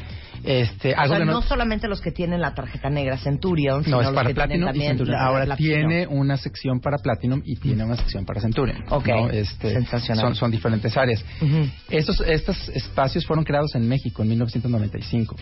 Este, 0.44 0.92
O 0.94 1.06
sea, 1.08 1.18
de 1.18 1.24
no 1.24 1.32
no, 1.32 1.42
solamente 1.42 1.88
los 1.88 2.00
que 2.00 2.12
tienen 2.12 2.40
la 2.40 2.54
tarjeta 2.54 2.88
negra 2.88 3.18
Centurion, 3.18 3.82
sino 3.84 3.96
no, 3.96 4.02
es 4.02 4.06
los 4.08 4.14
para 4.14 4.28
que 4.28 4.34
tienen 4.34 4.60
Platinum 4.60 4.62
y 4.62 4.70
también 4.70 4.90
Centurion. 4.92 5.20
Ahora 5.20 5.44
Platinum. 5.46 5.68
tiene 5.88 6.06
una 6.06 6.36
sección 6.36 6.80
para 6.80 6.98
Platinum 6.98 7.42
y 7.44 7.56
tiene 7.56 7.84
una 7.84 7.96
sección 7.96 8.24
para 8.24 8.40
Centurion. 8.40 8.84
Ok, 8.90 9.08
¿no? 9.08 9.30
Este, 9.30 9.72
sensacional. 9.72 10.24
Son, 10.24 10.34
son 10.36 10.50
diferentes 10.52 10.96
áreas. 10.96 11.24
Ujú. 11.42 11.68
Estos, 11.90 12.20
estos 12.20 12.68
espacios 12.68 13.26
fueron 13.26 13.44
creados 13.44 13.74
en 13.74 13.88
México 13.88 14.22
en 14.22 14.28
1995. 14.28 15.34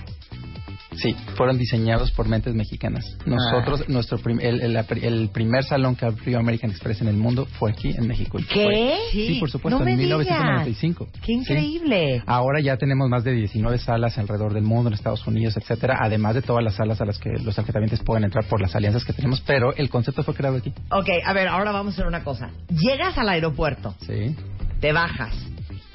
Sí, 0.97 1.15
fueron 1.37 1.59
diseñados 1.59 2.11
por 2.12 2.29
mentes 2.29 2.55
mexicanas. 2.55 3.05
Nosotros, 3.26 3.88
nuestro 3.88 4.19
prim- 4.19 4.41
el, 4.41 4.61
el- 4.62 4.76
el 5.03 5.29
primer 5.31 5.65
salón 5.65 5.95
que 5.97 6.07
abrió 6.07 6.38
American 6.38 6.71
Express 6.71 7.00
en 7.03 7.09
el 7.09 7.17
mundo 7.17 7.47
fue 7.59 7.71
aquí 7.71 7.91
en 7.91 8.07
México. 8.07 8.38
¿Qué? 8.38 8.65
fue- 8.65 8.99
sí, 9.12 9.37
por 9.41 9.50
supuesto, 9.50 9.79
No 9.79 9.87
en 9.88 9.97
digas. 9.99 10.19
1995. 10.19 11.09
¡Qué 11.21 11.26
Sí. 11.26 11.33
increíble! 11.33 12.23
Ahora 12.26 12.61
ya 12.61 12.76
tenemos 12.76 13.09
más 13.09 13.25
de 13.25 13.33
19 13.33 13.79
salas 13.79 14.17
alrededor 14.19 14.53
del 14.55 14.65
mundo, 14.65 14.88
en 14.88 14.95
Estados 14.95 15.26
Unidos, 15.26 15.57
etcétera, 15.57 15.99
además 16.00 16.35
de 16.35 16.43
todas 16.43 16.62
las 16.65 16.75
salas 16.75 17.00
a 17.00 17.05
las 17.05 17.19
que 17.19 17.31
los 17.43 17.55
tarjetamientos 17.55 18.00
pueden 18.03 18.25
entrar 18.25 18.45
por 18.47 18.61
las 18.61 18.75
alianzas 18.75 19.05
que 19.05 19.12
tenemos, 19.12 19.41
pero 19.43 19.75
el 19.76 19.88
concepto 19.91 20.23
fue 20.23 20.35
creado 20.35 20.57
aquí. 20.57 20.73
Ok, 20.91 21.09
a 21.25 21.33
ver, 21.33 21.49
ahora 21.49 21.73
vamos 21.73 21.93
a 21.93 21.97
hacer 21.97 22.07
una 22.07 22.25
cosa. 22.25 22.50
Llegas 22.71 23.17
al 23.19 23.29
aeropuerto, 23.29 23.95
Sí. 24.07 24.35
te 24.81 24.93
bajas 24.93 25.35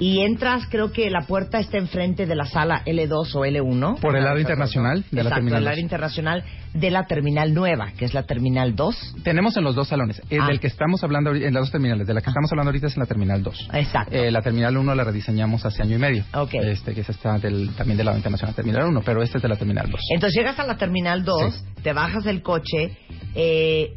y 0.02 0.18
entras, 0.20 0.66
creo 0.68 0.90
que 0.90 1.08
la 1.10 1.20
puerta 1.28 1.60
está 1.60 1.78
enfrente 1.78 2.26
de 2.26 2.34
la 2.34 2.44
sala 2.44 2.82
L2 2.84 3.36
o 3.36 3.44
L1. 3.46 4.00
Por 4.00 4.16
el 4.16 4.24
lado 4.24 4.36
Ah, 4.36 4.40
internacional 4.40 5.04
de 5.12 5.16
la 5.22 5.28
Exacto, 5.28 5.34
terminal 5.36 5.58
el 5.58 5.64
2. 5.64 5.70
área 5.70 5.80
internacional 5.82 6.44
de 6.74 6.90
la 6.90 7.06
terminal 7.06 7.54
nueva, 7.54 7.92
que 7.96 8.04
es 8.06 8.12
la 8.12 8.24
terminal 8.24 8.74
2. 8.74 9.14
Tenemos 9.22 9.56
en 9.56 9.62
los 9.62 9.76
dos 9.76 9.86
salones. 9.86 10.20
El 10.28 10.40
Ah. 10.40 10.46
del 10.48 10.58
que 10.58 10.66
estamos 10.66 11.04
hablando 11.04 11.30
ahorita, 11.30 11.46
en 11.46 11.54
las 11.54 11.62
dos 11.62 11.70
terminales, 11.70 12.04
de 12.06 12.14
la 12.14 12.20
que 12.20 12.30
estamos 12.30 12.50
hablando 12.50 12.70
ahorita 12.70 12.88
es 12.88 12.96
en 12.96 13.00
la 13.00 13.06
terminal 13.06 13.42
2. 13.44 13.68
Exacto. 13.74 14.16
Eh, 14.16 14.32
la 14.32 14.42
terminal 14.42 14.76
1 14.76 14.92
la 14.94 15.04
rediseñamos 15.04 15.64
hace 15.64 15.82
año 15.84 15.94
y 15.94 15.98
medio. 16.00 16.24
Ok. 16.34 16.54
Este, 16.54 16.94
que 16.94 17.02
es 17.02 17.08
esta 17.08 17.38
del, 17.38 17.70
también 17.76 17.96
del 17.96 18.06
lado 18.06 18.18
internacional, 18.18 18.56
terminal 18.56 18.86
1, 18.88 19.02
pero 19.04 19.22
este 19.22 19.36
es 19.38 19.42
de 19.42 19.48
la 19.50 19.56
terminal 19.56 19.88
2. 19.88 20.00
Entonces 20.14 20.36
llegas 20.36 20.58
a 20.58 20.66
la 20.66 20.76
terminal 20.76 21.22
2, 21.24 21.54
Sí. 21.54 21.64
te 21.82 21.92
bajas 21.92 22.24
del 22.24 22.42
coche 22.42 22.96
eh, 23.36 23.94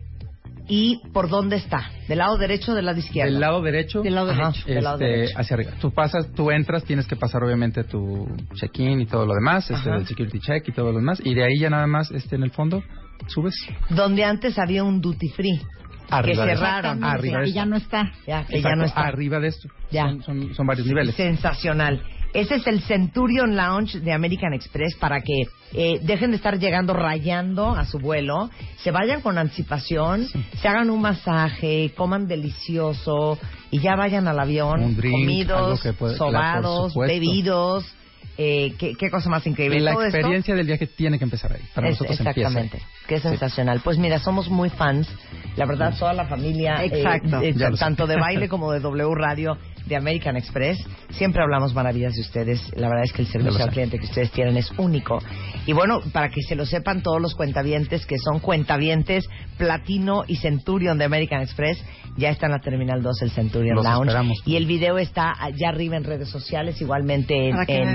y 0.67 1.01
¿por 1.13 1.29
dónde 1.29 1.57
está? 1.57 1.91
¿Del 2.07 2.19
lado 2.19 2.37
derecho 2.37 2.71
o 2.71 2.75
del 2.75 2.85
lado 2.85 2.99
izquierdo? 2.99 3.31
Del 3.31 3.39
lado 3.39 3.61
derecho. 3.61 4.01
Del 4.01 4.15
lado 4.15 4.27
derecho. 4.27 4.65
del 4.65 4.83
lado 4.83 4.95
este, 4.95 5.05
derecho. 5.05 5.39
hacia 5.39 5.53
arriba. 5.55 5.71
Tú 5.79 5.91
pasas, 5.91 6.31
tú 6.33 6.51
entras, 6.51 6.83
tienes 6.83 7.07
que 7.07 7.15
pasar 7.15 7.43
obviamente 7.43 7.83
tu 7.83 8.27
check-in 8.55 9.01
y 9.01 9.05
todo 9.05 9.25
lo 9.25 9.33
demás, 9.33 9.69
este, 9.69 9.89
el 9.89 10.07
security 10.07 10.39
check 10.39 10.67
y 10.67 10.71
todo 10.71 10.91
lo 10.91 10.97
demás, 10.97 11.21
y 11.23 11.33
de 11.33 11.43
ahí 11.43 11.59
ya 11.59 11.69
nada 11.69 11.87
más, 11.87 12.11
este, 12.11 12.35
en 12.35 12.43
el 12.43 12.51
fondo, 12.51 12.83
subes. 13.27 13.55
Donde 13.89 14.23
antes 14.23 14.57
había 14.57 14.83
un 14.83 15.01
duty 15.01 15.29
free. 15.29 15.61
Arriba 16.09 16.45
que 16.45 16.55
cerraron. 16.55 17.03
Arriba 17.03 17.41
de 17.41 17.49
y 17.49 17.53
ya 17.53 17.65
no 17.65 17.77
está. 17.77 18.11
Ya, 18.27 18.45
que 18.45 18.53
ya 18.53 18.57
Exacto, 18.59 18.75
no 18.77 18.85
está. 18.85 19.01
Arriba 19.01 19.39
de 19.39 19.47
esto. 19.47 19.69
Ya. 19.91 20.03
Son, 20.03 20.21
son, 20.21 20.53
son 20.53 20.67
varios 20.67 20.85
niveles. 20.85 21.15
Sensacional. 21.15 22.01
Ese 22.35 22.55
es 22.55 22.67
el 22.67 22.81
Centurion 22.81 23.55
Lounge 23.55 23.99
de 24.01 24.11
American 24.11 24.53
Express 24.53 24.95
para 24.97 25.21
que 25.21 25.43
eh, 25.73 25.99
dejen 26.03 26.31
de 26.31 26.35
estar 26.37 26.59
llegando 26.59 26.93
rayando 26.93 27.69
a 27.69 27.85
su 27.85 27.97
vuelo, 27.97 28.49
se 28.83 28.91
vayan 28.91 29.21
con 29.21 29.37
anticipación, 29.37 30.27
se 30.61 30.67
hagan 30.67 30.89
un 30.89 31.01
masaje, 31.01 31.93
coman 31.95 32.27
delicioso 32.27 33.39
y 33.71 33.79
ya 33.79 33.95
vayan 33.95 34.27
al 34.27 34.39
avión 34.39 34.95
drink, 34.97 35.13
comidos, 35.13 35.81
puede- 35.97 36.17
sobados, 36.17 36.93
bebidos. 37.07 37.94
Eh, 38.37 38.73
¿qué, 38.77 38.95
qué 38.95 39.09
cosa 39.09 39.29
más 39.29 39.47
increíble. 39.47 39.79
La 39.79 39.93
Todo 39.93 40.03
esto 40.03 40.17
experiencia 40.17 40.55
del 40.55 40.67
viaje 40.67 40.87
tiene 40.87 41.17
que 41.17 41.23
empezar 41.23 41.53
ahí. 41.53 41.61
Para 41.73 41.87
es- 41.87 41.93
nosotros 41.93 42.19
empieza 42.19 42.49
ahí. 42.49 42.65
exactamente. 42.65 42.81
Qué 43.07 43.19
sensacional. 43.19 43.81
Pues 43.83 43.97
mira, 43.97 44.19
somos 44.19 44.49
muy 44.49 44.69
fans. 44.69 45.07
La 45.55 45.65
verdad, 45.65 45.93
toda 45.97 46.13
la 46.13 46.25
familia, 46.25 46.83
eh, 46.83 46.87
Exacto. 46.93 47.41
eh, 47.41 47.53
tanto 47.79 48.07
de 48.07 48.17
baile 48.17 48.49
como 48.49 48.71
de 48.73 48.79
W 48.81 49.15
Radio, 49.15 49.57
de 49.85 49.95
American 49.95 50.35
Express, 50.35 50.79
siempre 51.11 51.43
hablamos 51.43 51.73
maravillas 51.75 52.13
de 52.15 52.21
ustedes. 52.21 52.59
La 52.75 52.89
verdad 52.89 53.03
es 53.05 53.13
que 53.13 53.21
el 53.21 53.27
servicio 53.27 53.63
al 53.63 53.69
cliente 53.69 53.99
que 53.99 54.05
ustedes 54.05 54.31
tienen 54.31 54.57
es 54.57 54.71
único. 54.77 55.19
Y 55.67 55.73
bueno, 55.73 56.01
para 56.11 56.29
que 56.29 56.41
se 56.41 56.55
lo 56.55 56.65
sepan 56.65 57.03
todos 57.03 57.21
los 57.21 57.35
cuentavientes, 57.35 58.05
que 58.07 58.17
son 58.17 58.39
cuentavientes 58.39 59.25
Platino 59.57 60.23
y 60.27 60.37
Centurion 60.37 60.97
de 60.97 61.05
American 61.05 61.41
Express, 61.41 61.77
ya 62.17 62.29
está 62.29 62.47
en 62.47 62.53
la 62.53 62.59
Terminal 62.59 63.01
2 63.03 63.21
el 63.21 63.31
Centurion 63.31 63.75
Los 63.75 63.85
Lounge. 63.85 64.07
esperamos. 64.07 64.37
Y 64.45 64.55
el 64.55 64.65
video 64.65 64.97
está 64.97 65.33
allá 65.39 65.69
arriba 65.69 65.97
en 65.97 66.03
redes 66.03 66.29
sociales, 66.29 66.81
igualmente 66.81 67.49
en... 67.49 67.51
Para 67.51 67.65
que 67.65 67.75
en- 67.77 67.89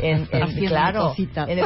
en- 0.00 0.26
claro, 0.68 1.14
en 1.48 1.58
el. 1.58 1.64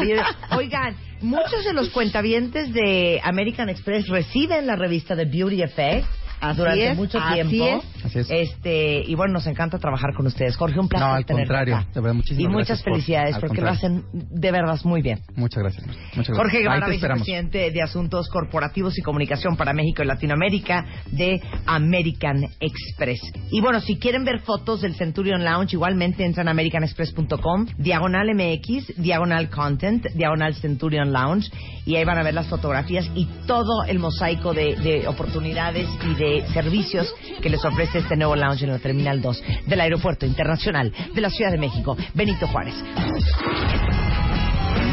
Oigan, 0.56 0.96
muchos 1.22 1.64
de 1.64 1.72
los 1.72 1.90
cuentavientes 1.90 2.72
de 2.72 3.20
American 3.22 3.68
Express 3.68 4.08
reciben 4.08 4.66
la 4.66 4.76
revista 4.76 5.14
de 5.14 5.24
Beauty 5.24 5.62
Effect 5.62 6.06
Así 6.40 6.58
durante 6.58 6.90
es, 6.90 6.96
mucho 6.96 7.18
así 7.18 7.34
tiempo. 7.48 7.80
es. 7.82 8.04
Así 8.04 8.18
es. 8.18 8.26
Este, 8.30 9.02
y 9.06 9.14
bueno, 9.14 9.34
nos 9.34 9.46
encanta 9.46 9.78
trabajar 9.78 10.14
con 10.14 10.26
ustedes. 10.26 10.56
Jorge, 10.56 10.78
un 10.78 10.88
placer 10.88 11.08
No, 11.08 11.14
al 11.14 11.24
contrario, 11.26 11.76
acá. 11.76 11.86
de 11.94 12.00
verdad, 12.00 12.14
muchísimas 12.14 12.40
Y 12.52 12.54
muchas 12.54 12.82
por- 12.82 12.92
felicidades 12.92 13.38
porque 13.38 13.60
lo 13.62 13.70
hacen 13.70 14.04
de 14.12 14.50
verdad 14.52 14.78
muy 14.84 15.00
bien. 15.02 15.20
Muchas 15.36 15.62
gracias. 15.62 15.86
Muchas 15.86 16.12
gracias. 16.14 16.36
Jorge 16.36 16.58
Guevara, 16.60 16.88
vicepresidente 16.88 17.70
de 17.70 17.82
Asuntos 17.82 18.28
Corporativos 18.28 18.98
y 18.98 19.02
Comunicación 19.02 19.56
para 19.56 19.72
México 19.72 20.02
y 20.02 20.06
Latinoamérica 20.06 20.84
de 21.12 21.40
American 21.66 22.44
Express. 22.60 23.20
Y 23.50 23.60
bueno, 23.60 23.80
si 23.80 23.96
quieren 23.98 24.24
ver 24.24 24.40
fotos 24.40 24.80
del 24.82 24.94
Centurion 24.94 25.44
Lounge, 25.44 25.74
igualmente 25.74 26.24
entran 26.24 26.48
a 26.48 26.50
americanexpress.com, 26.50 27.66
diagonal 27.78 28.28
MX, 28.34 28.96
diagonal 28.96 29.48
Content, 29.50 30.06
diagonal 30.14 30.54
Centurion 30.54 31.12
Lounge, 31.12 31.50
y 31.86 31.96
ahí 31.96 32.04
van 32.04 32.18
a 32.18 32.22
ver 32.22 32.34
las 32.34 32.46
fotografías 32.48 33.10
y 33.14 33.26
todo 33.46 33.84
el 33.86 33.98
mosaico 33.98 34.52
de, 34.54 34.76
de 34.76 35.06
oportunidades 35.08 35.88
y 36.10 36.14
de 36.14 36.23
servicios 36.52 37.14
que 37.42 37.50
les 37.50 37.64
ofrece 37.64 37.98
este 37.98 38.16
nuevo 38.16 38.36
lounge 38.36 38.64
en 38.64 38.70
la 38.70 38.78
Terminal 38.78 39.20
2 39.20 39.42
del 39.66 39.80
Aeropuerto 39.80 40.26
Internacional 40.26 40.92
de 41.14 41.20
la 41.20 41.30
Ciudad 41.30 41.50
de 41.50 41.58
México, 41.58 41.96
Benito 42.14 42.46
Juárez. 42.46 42.74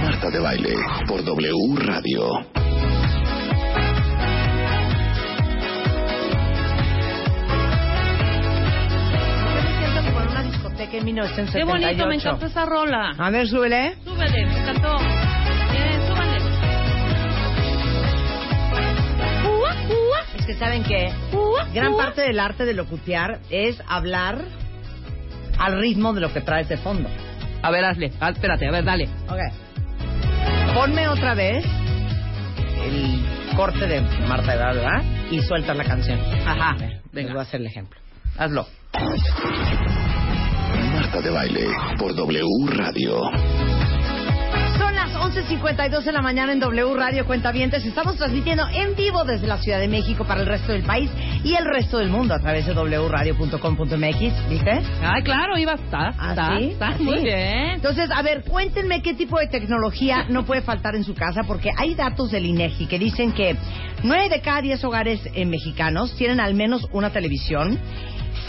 Marta 0.03 0.29
de 0.29 0.39
Baile 0.39 0.73
por 1.07 1.23
W 1.23 1.75
Radio. 1.75 2.29
Yo 9.41 9.53
me 9.53 9.61
siento 9.77 10.03
como 10.05 10.21
en 10.21 10.27
una 10.27 10.43
discoteca 10.43 10.97
en 10.97 11.05
1978. 11.05 11.53
Qué 11.53 11.63
bonito, 11.63 12.07
me 12.07 12.15
encantó 12.15 12.45
esa 12.45 12.65
rola. 12.65 13.11
A 13.17 13.29
ver, 13.29 13.47
súbele. 13.47 13.95
Súbele, 14.03 14.45
me 14.45 14.59
encantó. 14.61 15.20
Saben 20.61 20.83
que 20.83 21.11
gran 21.73 21.97
parte 21.97 22.21
del 22.21 22.39
arte 22.39 22.65
de 22.65 22.75
locutear 22.75 23.39
es 23.49 23.81
hablar 23.87 24.37
al 25.57 25.79
ritmo 25.79 26.13
de 26.13 26.21
lo 26.21 26.31
que 26.31 26.41
traes 26.41 26.69
de 26.69 26.77
fondo. 26.77 27.09
A 27.63 27.71
ver, 27.71 27.83
hazle. 27.83 28.11
Ah, 28.19 28.29
espérate, 28.29 28.67
a 28.67 28.71
ver, 28.71 28.83
dale. 28.83 29.09
Ok. 29.27 29.39
Ponme 30.75 31.07
otra 31.07 31.33
vez 31.33 31.65
el 32.85 33.23
corte 33.55 33.87
de 33.87 34.01
Marta 34.27 34.53
Edad, 34.53 34.75
¿verdad? 34.75 35.03
Y 35.31 35.39
suelta 35.41 35.73
la 35.73 35.83
canción. 35.83 36.19
Ajá. 36.45 36.69
A 36.69 36.77
ver, 36.77 36.89
les 36.91 37.11
Venga. 37.11 37.31
voy 37.31 37.39
a 37.39 37.41
hacer 37.41 37.59
el 37.61 37.65
ejemplo. 37.65 37.99
Hazlo. 38.37 38.67
Marta 40.93 41.21
de 41.21 41.29
Baile 41.31 41.65
por 41.97 42.13
W 42.15 42.43
Radio. 42.67 43.19
Son 45.21 45.35
las 45.35 45.45
11.52 45.45 46.03
de 46.03 46.11
la 46.11 46.21
mañana 46.21 46.51
en 46.51 46.59
W 46.59 46.95
Radio 46.95 47.27
Cuentavientes. 47.27 47.85
Estamos 47.85 48.15
transmitiendo 48.15 48.67
en 48.73 48.95
vivo 48.95 49.23
desde 49.23 49.45
la 49.45 49.57
Ciudad 49.59 49.79
de 49.79 49.87
México 49.87 50.25
para 50.25 50.41
el 50.41 50.47
resto 50.47 50.71
del 50.71 50.81
país 50.81 51.11
y 51.43 51.53
el 51.53 51.65
resto 51.65 51.99
del 51.99 52.09
mundo 52.09 52.33
a 52.33 52.39
través 52.39 52.65
de 52.65 52.73
wradio.com.mx. 52.73 54.49
¿Viste? 54.49 54.81
Ay, 55.03 55.21
claro, 55.23 55.57
iba. 55.59 55.73
Está, 55.73 56.09
está, 56.09 56.55
¿Así? 56.55 56.69
está. 56.69 56.87
¿Así? 56.87 57.03
Muy 57.03 57.21
bien. 57.21 57.69
Entonces, 57.75 58.09
a 58.09 58.21
ver, 58.23 58.43
cuéntenme 58.43 59.03
qué 59.03 59.13
tipo 59.13 59.37
de 59.37 59.47
tecnología 59.47 60.25
no 60.27 60.43
puede 60.43 60.61
faltar 60.61 60.95
en 60.95 61.03
su 61.03 61.13
casa, 61.13 61.43
porque 61.43 61.69
hay 61.77 61.93
datos 61.93 62.31
del 62.31 62.45
INEGI 62.47 62.87
que 62.87 62.97
dicen 62.97 63.31
que 63.33 63.55
9 64.03 64.29
de 64.29 64.41
cada 64.41 64.61
10 64.61 64.83
hogares 64.85 65.21
eh, 65.35 65.45
mexicanos 65.45 66.15
tienen 66.15 66.39
al 66.39 66.55
menos 66.55 66.87
una 66.93 67.11
televisión. 67.11 67.79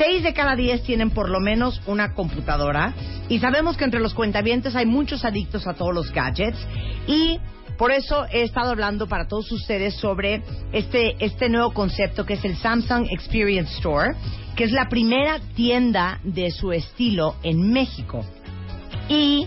6 0.04 0.25
de 0.25 0.35
cada 0.35 0.56
10 0.56 0.82
tienen 0.82 1.11
por 1.11 1.28
lo 1.30 1.38
menos 1.38 1.80
una 1.87 2.12
computadora 2.12 2.92
y 3.28 3.38
sabemos 3.38 3.76
que 3.76 3.85
entre 3.85 4.00
los 4.00 4.14
cuentavientes 4.14 4.75
hay 4.75 4.85
muchos 4.85 5.25
adictos 5.25 5.68
a 5.68 5.75
todos 5.75 5.94
los 5.94 6.11
gadgets 6.11 6.59
y 7.06 7.38
por 7.78 7.92
eso 7.92 8.26
he 8.32 8.42
estado 8.42 8.71
hablando 8.71 9.06
para 9.06 9.28
todos 9.28 9.52
ustedes 9.52 9.94
sobre 9.94 10.42
este, 10.73 11.25
este 11.25 11.49
nuevo 11.49 11.73
concepto 11.73 12.26
que 12.26 12.35
es 12.35 12.44
el 12.44 12.56
Samsung 12.56 13.06
Experience 13.12 13.75
Store, 13.75 14.16
que 14.56 14.64
es 14.64 14.73
la 14.73 14.88
primera 14.88 15.38
tienda 15.54 16.18
de 16.25 16.50
su 16.50 16.73
estilo 16.73 17.37
en 17.44 17.73
México. 17.73 18.25
Y 19.09 19.47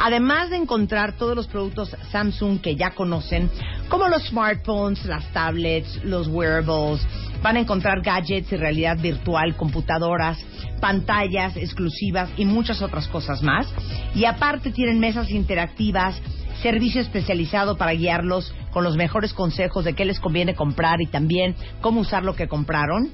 además 0.00 0.50
de 0.50 0.56
encontrar 0.56 1.12
todos 1.12 1.36
los 1.36 1.46
productos 1.46 1.94
Samsung 2.10 2.60
que 2.60 2.74
ya 2.74 2.90
conocen, 2.90 3.50
como 3.88 4.08
los 4.08 4.26
smartphones, 4.28 5.04
las 5.04 5.30
tablets, 5.32 6.02
los 6.04 6.26
wearables, 6.26 7.06
van 7.42 7.56
a 7.56 7.60
encontrar 7.60 8.00
gadgets 8.02 8.50
y 8.52 8.56
realidad 8.56 8.98
virtual, 8.98 9.56
computadoras, 9.56 10.38
pantallas 10.80 11.56
exclusivas 11.56 12.30
y 12.36 12.46
muchas 12.46 12.80
otras 12.82 13.08
cosas 13.08 13.42
más. 13.42 13.72
Y 14.14 14.24
aparte 14.24 14.70
tienen 14.70 15.00
mesas 15.00 15.30
interactivas, 15.30 16.20
servicio 16.62 17.00
especializado 17.00 17.76
para 17.76 17.92
guiarlos 17.92 18.54
con 18.70 18.84
los 18.84 18.96
mejores 18.96 19.34
consejos 19.34 19.84
de 19.84 19.94
qué 19.94 20.04
les 20.04 20.20
conviene 20.20 20.54
comprar 20.54 21.00
y 21.00 21.06
también 21.06 21.54
cómo 21.80 22.00
usar 22.00 22.24
lo 22.24 22.36
que 22.36 22.48
compraron 22.48 23.10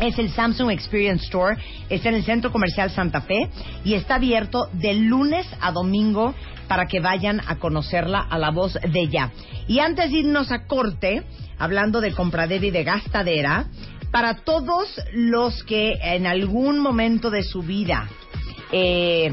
es 0.00 0.18
el 0.18 0.30
Samsung 0.30 0.70
Experience 0.70 1.24
Store. 1.24 1.56
Está 1.88 2.08
en 2.08 2.16
el 2.16 2.24
Centro 2.24 2.52
Comercial 2.52 2.90
Santa 2.90 3.20
Fe 3.22 3.48
y 3.84 3.94
está 3.94 4.16
abierto 4.16 4.68
de 4.72 4.94
lunes 4.94 5.46
a 5.60 5.72
domingo 5.72 6.34
para 6.68 6.86
que 6.86 7.00
vayan 7.00 7.40
a 7.46 7.56
conocerla 7.56 8.20
a 8.20 8.38
la 8.38 8.50
voz 8.50 8.74
de 8.74 9.08
ya. 9.08 9.32
Y 9.66 9.80
antes 9.80 10.10
de 10.10 10.18
irnos 10.18 10.52
a 10.52 10.66
corte, 10.66 11.22
hablando 11.58 12.00
de 12.00 12.12
compradera 12.12 12.66
y 12.66 12.70
de 12.70 12.84
gastadera, 12.84 13.66
para 14.10 14.36
todos 14.36 14.88
los 15.12 15.62
que 15.64 15.94
en 16.02 16.26
algún 16.26 16.78
momento 16.78 17.30
de 17.30 17.42
su 17.42 17.62
vida 17.62 18.08
eh, 18.72 19.32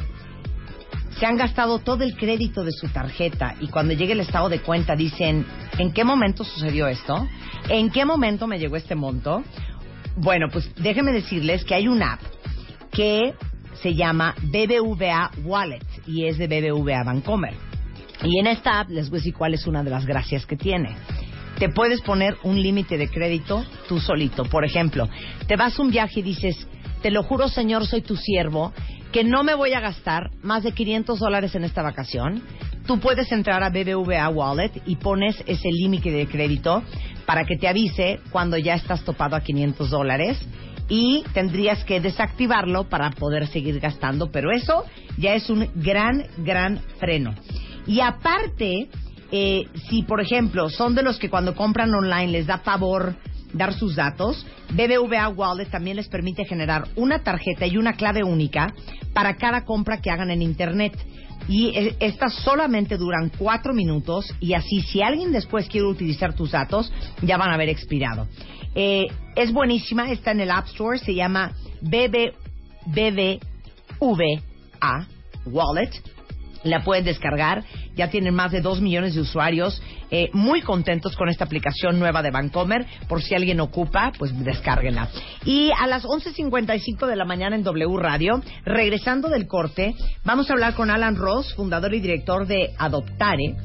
se 1.17 1.25
han 1.25 1.37
gastado 1.37 1.79
todo 1.79 2.03
el 2.03 2.15
crédito 2.17 2.63
de 2.63 2.71
su 2.71 2.89
tarjeta 2.89 3.55
y 3.61 3.67
cuando 3.67 3.93
llegue 3.93 4.13
el 4.13 4.19
estado 4.19 4.49
de 4.49 4.61
cuenta 4.61 4.95
dicen, 4.95 5.45
¿en 5.77 5.93
qué 5.93 6.03
momento 6.03 6.43
sucedió 6.43 6.87
esto? 6.87 7.27
¿En 7.69 7.89
qué 7.89 8.03
momento 8.03 8.47
me 8.47 8.59
llegó 8.59 8.75
este 8.75 8.95
monto? 8.95 9.43
Bueno, 10.17 10.47
pues 10.49 10.69
déjenme 10.75 11.11
decirles 11.11 11.65
que 11.65 11.75
hay 11.75 11.87
una 11.87 12.13
app 12.13 12.21
que 12.91 13.33
se 13.81 13.93
llama 13.93 14.33
BBVA 14.41 15.31
Wallet 15.43 15.85
y 16.07 16.25
es 16.25 16.37
de 16.37 16.47
BBVA 16.47 17.03
Bancomer. 17.03 17.53
Y 18.23 18.39
en 18.39 18.47
esta 18.47 18.79
app 18.79 18.89
les 18.89 19.09
voy 19.09 19.17
a 19.17 19.19
decir 19.19 19.33
cuál 19.33 19.53
es 19.53 19.67
una 19.67 19.83
de 19.83 19.89
las 19.89 20.05
gracias 20.05 20.45
que 20.45 20.55
tiene. 20.55 20.95
Te 21.59 21.69
puedes 21.69 22.01
poner 22.01 22.37
un 22.43 22.61
límite 22.61 22.97
de 22.97 23.09
crédito 23.09 23.65
tú 23.87 23.99
solito. 23.99 24.45
Por 24.45 24.65
ejemplo, 24.65 25.09
te 25.47 25.57
vas 25.57 25.77
a 25.77 25.81
un 25.81 25.91
viaje 25.91 26.21
y 26.21 26.23
dices, 26.23 26.67
te 27.01 27.11
lo 27.11 27.23
juro 27.23 27.49
Señor, 27.49 27.85
soy 27.85 28.01
tu 28.01 28.15
siervo, 28.15 28.73
que 29.11 29.23
no 29.23 29.43
me 29.43 29.53
voy 29.53 29.73
a 29.73 29.81
gastar 29.81 30.31
más 30.41 30.63
de 30.63 30.71
500 30.71 31.19
dólares 31.19 31.55
en 31.55 31.65
esta 31.65 31.81
vacación. 31.81 32.41
Tú 32.87 32.99
puedes 32.99 33.31
entrar 33.31 33.63
a 33.63 33.69
BBVA 33.69 34.29
Wallet 34.29 34.71
y 34.85 34.95
pones 34.95 35.43
ese 35.45 35.69
límite 35.71 36.11
de 36.11 36.27
crédito 36.27 36.83
para 37.25 37.45
que 37.45 37.57
te 37.57 37.67
avise 37.67 38.19
cuando 38.31 38.57
ya 38.57 38.75
estás 38.75 39.03
topado 39.03 39.35
a 39.35 39.41
500 39.41 39.89
dólares 39.89 40.37
y 40.87 41.23
tendrías 41.33 41.83
que 41.83 41.99
desactivarlo 41.99 42.85
para 42.89 43.09
poder 43.11 43.47
seguir 43.47 43.79
gastando, 43.79 44.31
pero 44.31 44.51
eso 44.51 44.85
ya 45.17 45.33
es 45.33 45.49
un 45.49 45.67
gran, 45.75 46.25
gran 46.37 46.79
freno. 46.99 47.33
Y 47.87 47.99
aparte, 48.01 48.89
eh, 49.31 49.63
si 49.89 50.03
por 50.03 50.21
ejemplo 50.21 50.69
son 50.69 50.95
de 50.95 51.03
los 51.03 51.17
que 51.17 51.29
cuando 51.29 51.55
compran 51.55 51.93
online 51.93 52.31
les 52.31 52.47
da 52.47 52.59
favor 52.59 53.15
dar 53.53 53.73
sus 53.73 53.95
datos, 53.95 54.45
BBVA 54.71 55.29
Wallet 55.29 55.69
también 55.69 55.97
les 55.97 56.07
permite 56.07 56.45
generar 56.45 56.87
una 56.95 57.23
tarjeta 57.23 57.65
y 57.65 57.77
una 57.77 57.93
clave 57.93 58.23
única 58.23 58.73
para 59.13 59.37
cada 59.37 59.63
compra 59.63 60.01
que 60.01 60.11
hagan 60.11 60.29
en 60.29 60.41
Internet. 60.41 60.93
Y 61.47 61.69
eh, 61.69 61.95
estas 61.99 62.33
solamente 62.33 62.97
duran 62.97 63.31
cuatro 63.37 63.73
minutos 63.73 64.33
y 64.39 64.53
así 64.53 64.81
si 64.81 65.01
alguien 65.01 65.31
después 65.31 65.67
quiere 65.67 65.87
utilizar 65.87 66.33
tus 66.33 66.51
datos 66.51 66.91
ya 67.21 67.37
van 67.37 67.51
a 67.51 67.53
haber 67.53 67.69
expirado. 67.69 68.27
Eh, 68.73 69.07
es 69.35 69.53
buenísima, 69.53 70.11
está 70.11 70.31
en 70.31 70.41
el 70.41 70.51
App 70.51 70.67
Store, 70.67 70.97
se 70.97 71.13
llama 71.13 71.53
BB, 71.81 72.33
BBVA 72.87 73.39
Wallet 75.45 75.91
la 76.65 76.83
pueden 76.83 77.05
descargar. 77.05 77.63
Ya 77.95 78.09
tienen 78.09 78.33
más 78.33 78.51
de 78.51 78.61
2 78.61 78.81
millones 78.81 79.15
de 79.15 79.21
usuarios 79.21 79.81
eh, 80.11 80.29
muy 80.33 80.61
contentos 80.61 81.15
con 81.15 81.29
esta 81.29 81.45
aplicación 81.45 81.99
nueva 81.99 82.21
de 82.21 82.31
Bancomer. 82.31 82.85
Por 83.07 83.21
si 83.21 83.35
alguien 83.35 83.59
ocupa, 83.61 84.11
pues 84.17 84.37
descárguenla. 84.43 85.09
Y 85.45 85.71
a 85.79 85.87
las 85.87 86.03
11.55 86.03 87.07
de 87.07 87.15
la 87.15 87.25
mañana 87.25 87.55
en 87.55 87.63
W 87.63 87.97
Radio, 87.97 88.41
regresando 88.65 89.29
del 89.29 89.47
corte, 89.47 89.95
vamos 90.23 90.49
a 90.49 90.53
hablar 90.53 90.75
con 90.75 90.89
Alan 90.89 91.15
Ross, 91.15 91.53
fundador 91.55 91.93
y 91.93 92.01
director 92.01 92.45
de 92.47 92.73
Adoptare. 92.77 93.55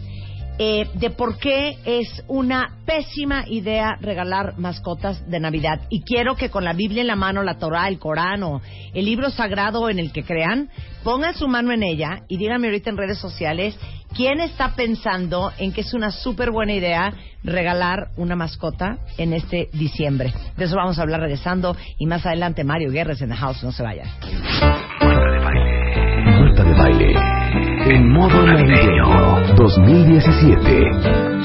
Eh, 0.62 0.90
de 0.92 1.08
por 1.08 1.38
qué 1.38 1.78
es 1.86 2.22
una 2.28 2.76
pésima 2.84 3.44
idea 3.48 3.96
regalar 3.98 4.58
mascotas 4.58 5.26
de 5.26 5.40
Navidad. 5.40 5.80
Y 5.88 6.02
quiero 6.02 6.36
que 6.36 6.50
con 6.50 6.64
la 6.64 6.74
Biblia 6.74 7.00
en 7.00 7.06
la 7.06 7.16
mano, 7.16 7.42
la 7.42 7.58
Torah, 7.58 7.88
el 7.88 7.98
Corán 7.98 8.42
o 8.42 8.60
el 8.92 9.06
libro 9.06 9.30
sagrado 9.30 9.88
en 9.88 9.98
el 9.98 10.12
que 10.12 10.22
crean, 10.22 10.68
pongan 11.02 11.34
su 11.34 11.48
mano 11.48 11.72
en 11.72 11.82
ella 11.82 12.24
y 12.28 12.36
díganme 12.36 12.66
ahorita 12.66 12.90
en 12.90 12.98
redes 12.98 13.16
sociales 13.16 13.74
quién 14.14 14.38
está 14.40 14.74
pensando 14.74 15.50
en 15.56 15.72
que 15.72 15.80
es 15.80 15.94
una 15.94 16.10
súper 16.10 16.50
buena 16.50 16.74
idea 16.74 17.10
regalar 17.42 18.10
una 18.18 18.36
mascota 18.36 18.98
en 19.16 19.32
este 19.32 19.70
diciembre. 19.72 20.34
De 20.58 20.66
eso 20.66 20.76
vamos 20.76 20.98
a 20.98 21.02
hablar 21.02 21.20
regresando 21.20 21.74
y 21.96 22.04
más 22.04 22.26
adelante 22.26 22.64
Mario 22.64 22.90
Guerres 22.90 23.22
en 23.22 23.30
The 23.30 23.36
House, 23.36 23.64
no 23.64 23.72
se 23.72 23.82
vayan. 23.82 24.08
Marta 26.22 26.64
de 26.64 26.74
Baile. 26.74 27.29
En 27.92 28.08
modo 28.12 28.46
navideño 28.46 29.54
2017. 29.56 31.39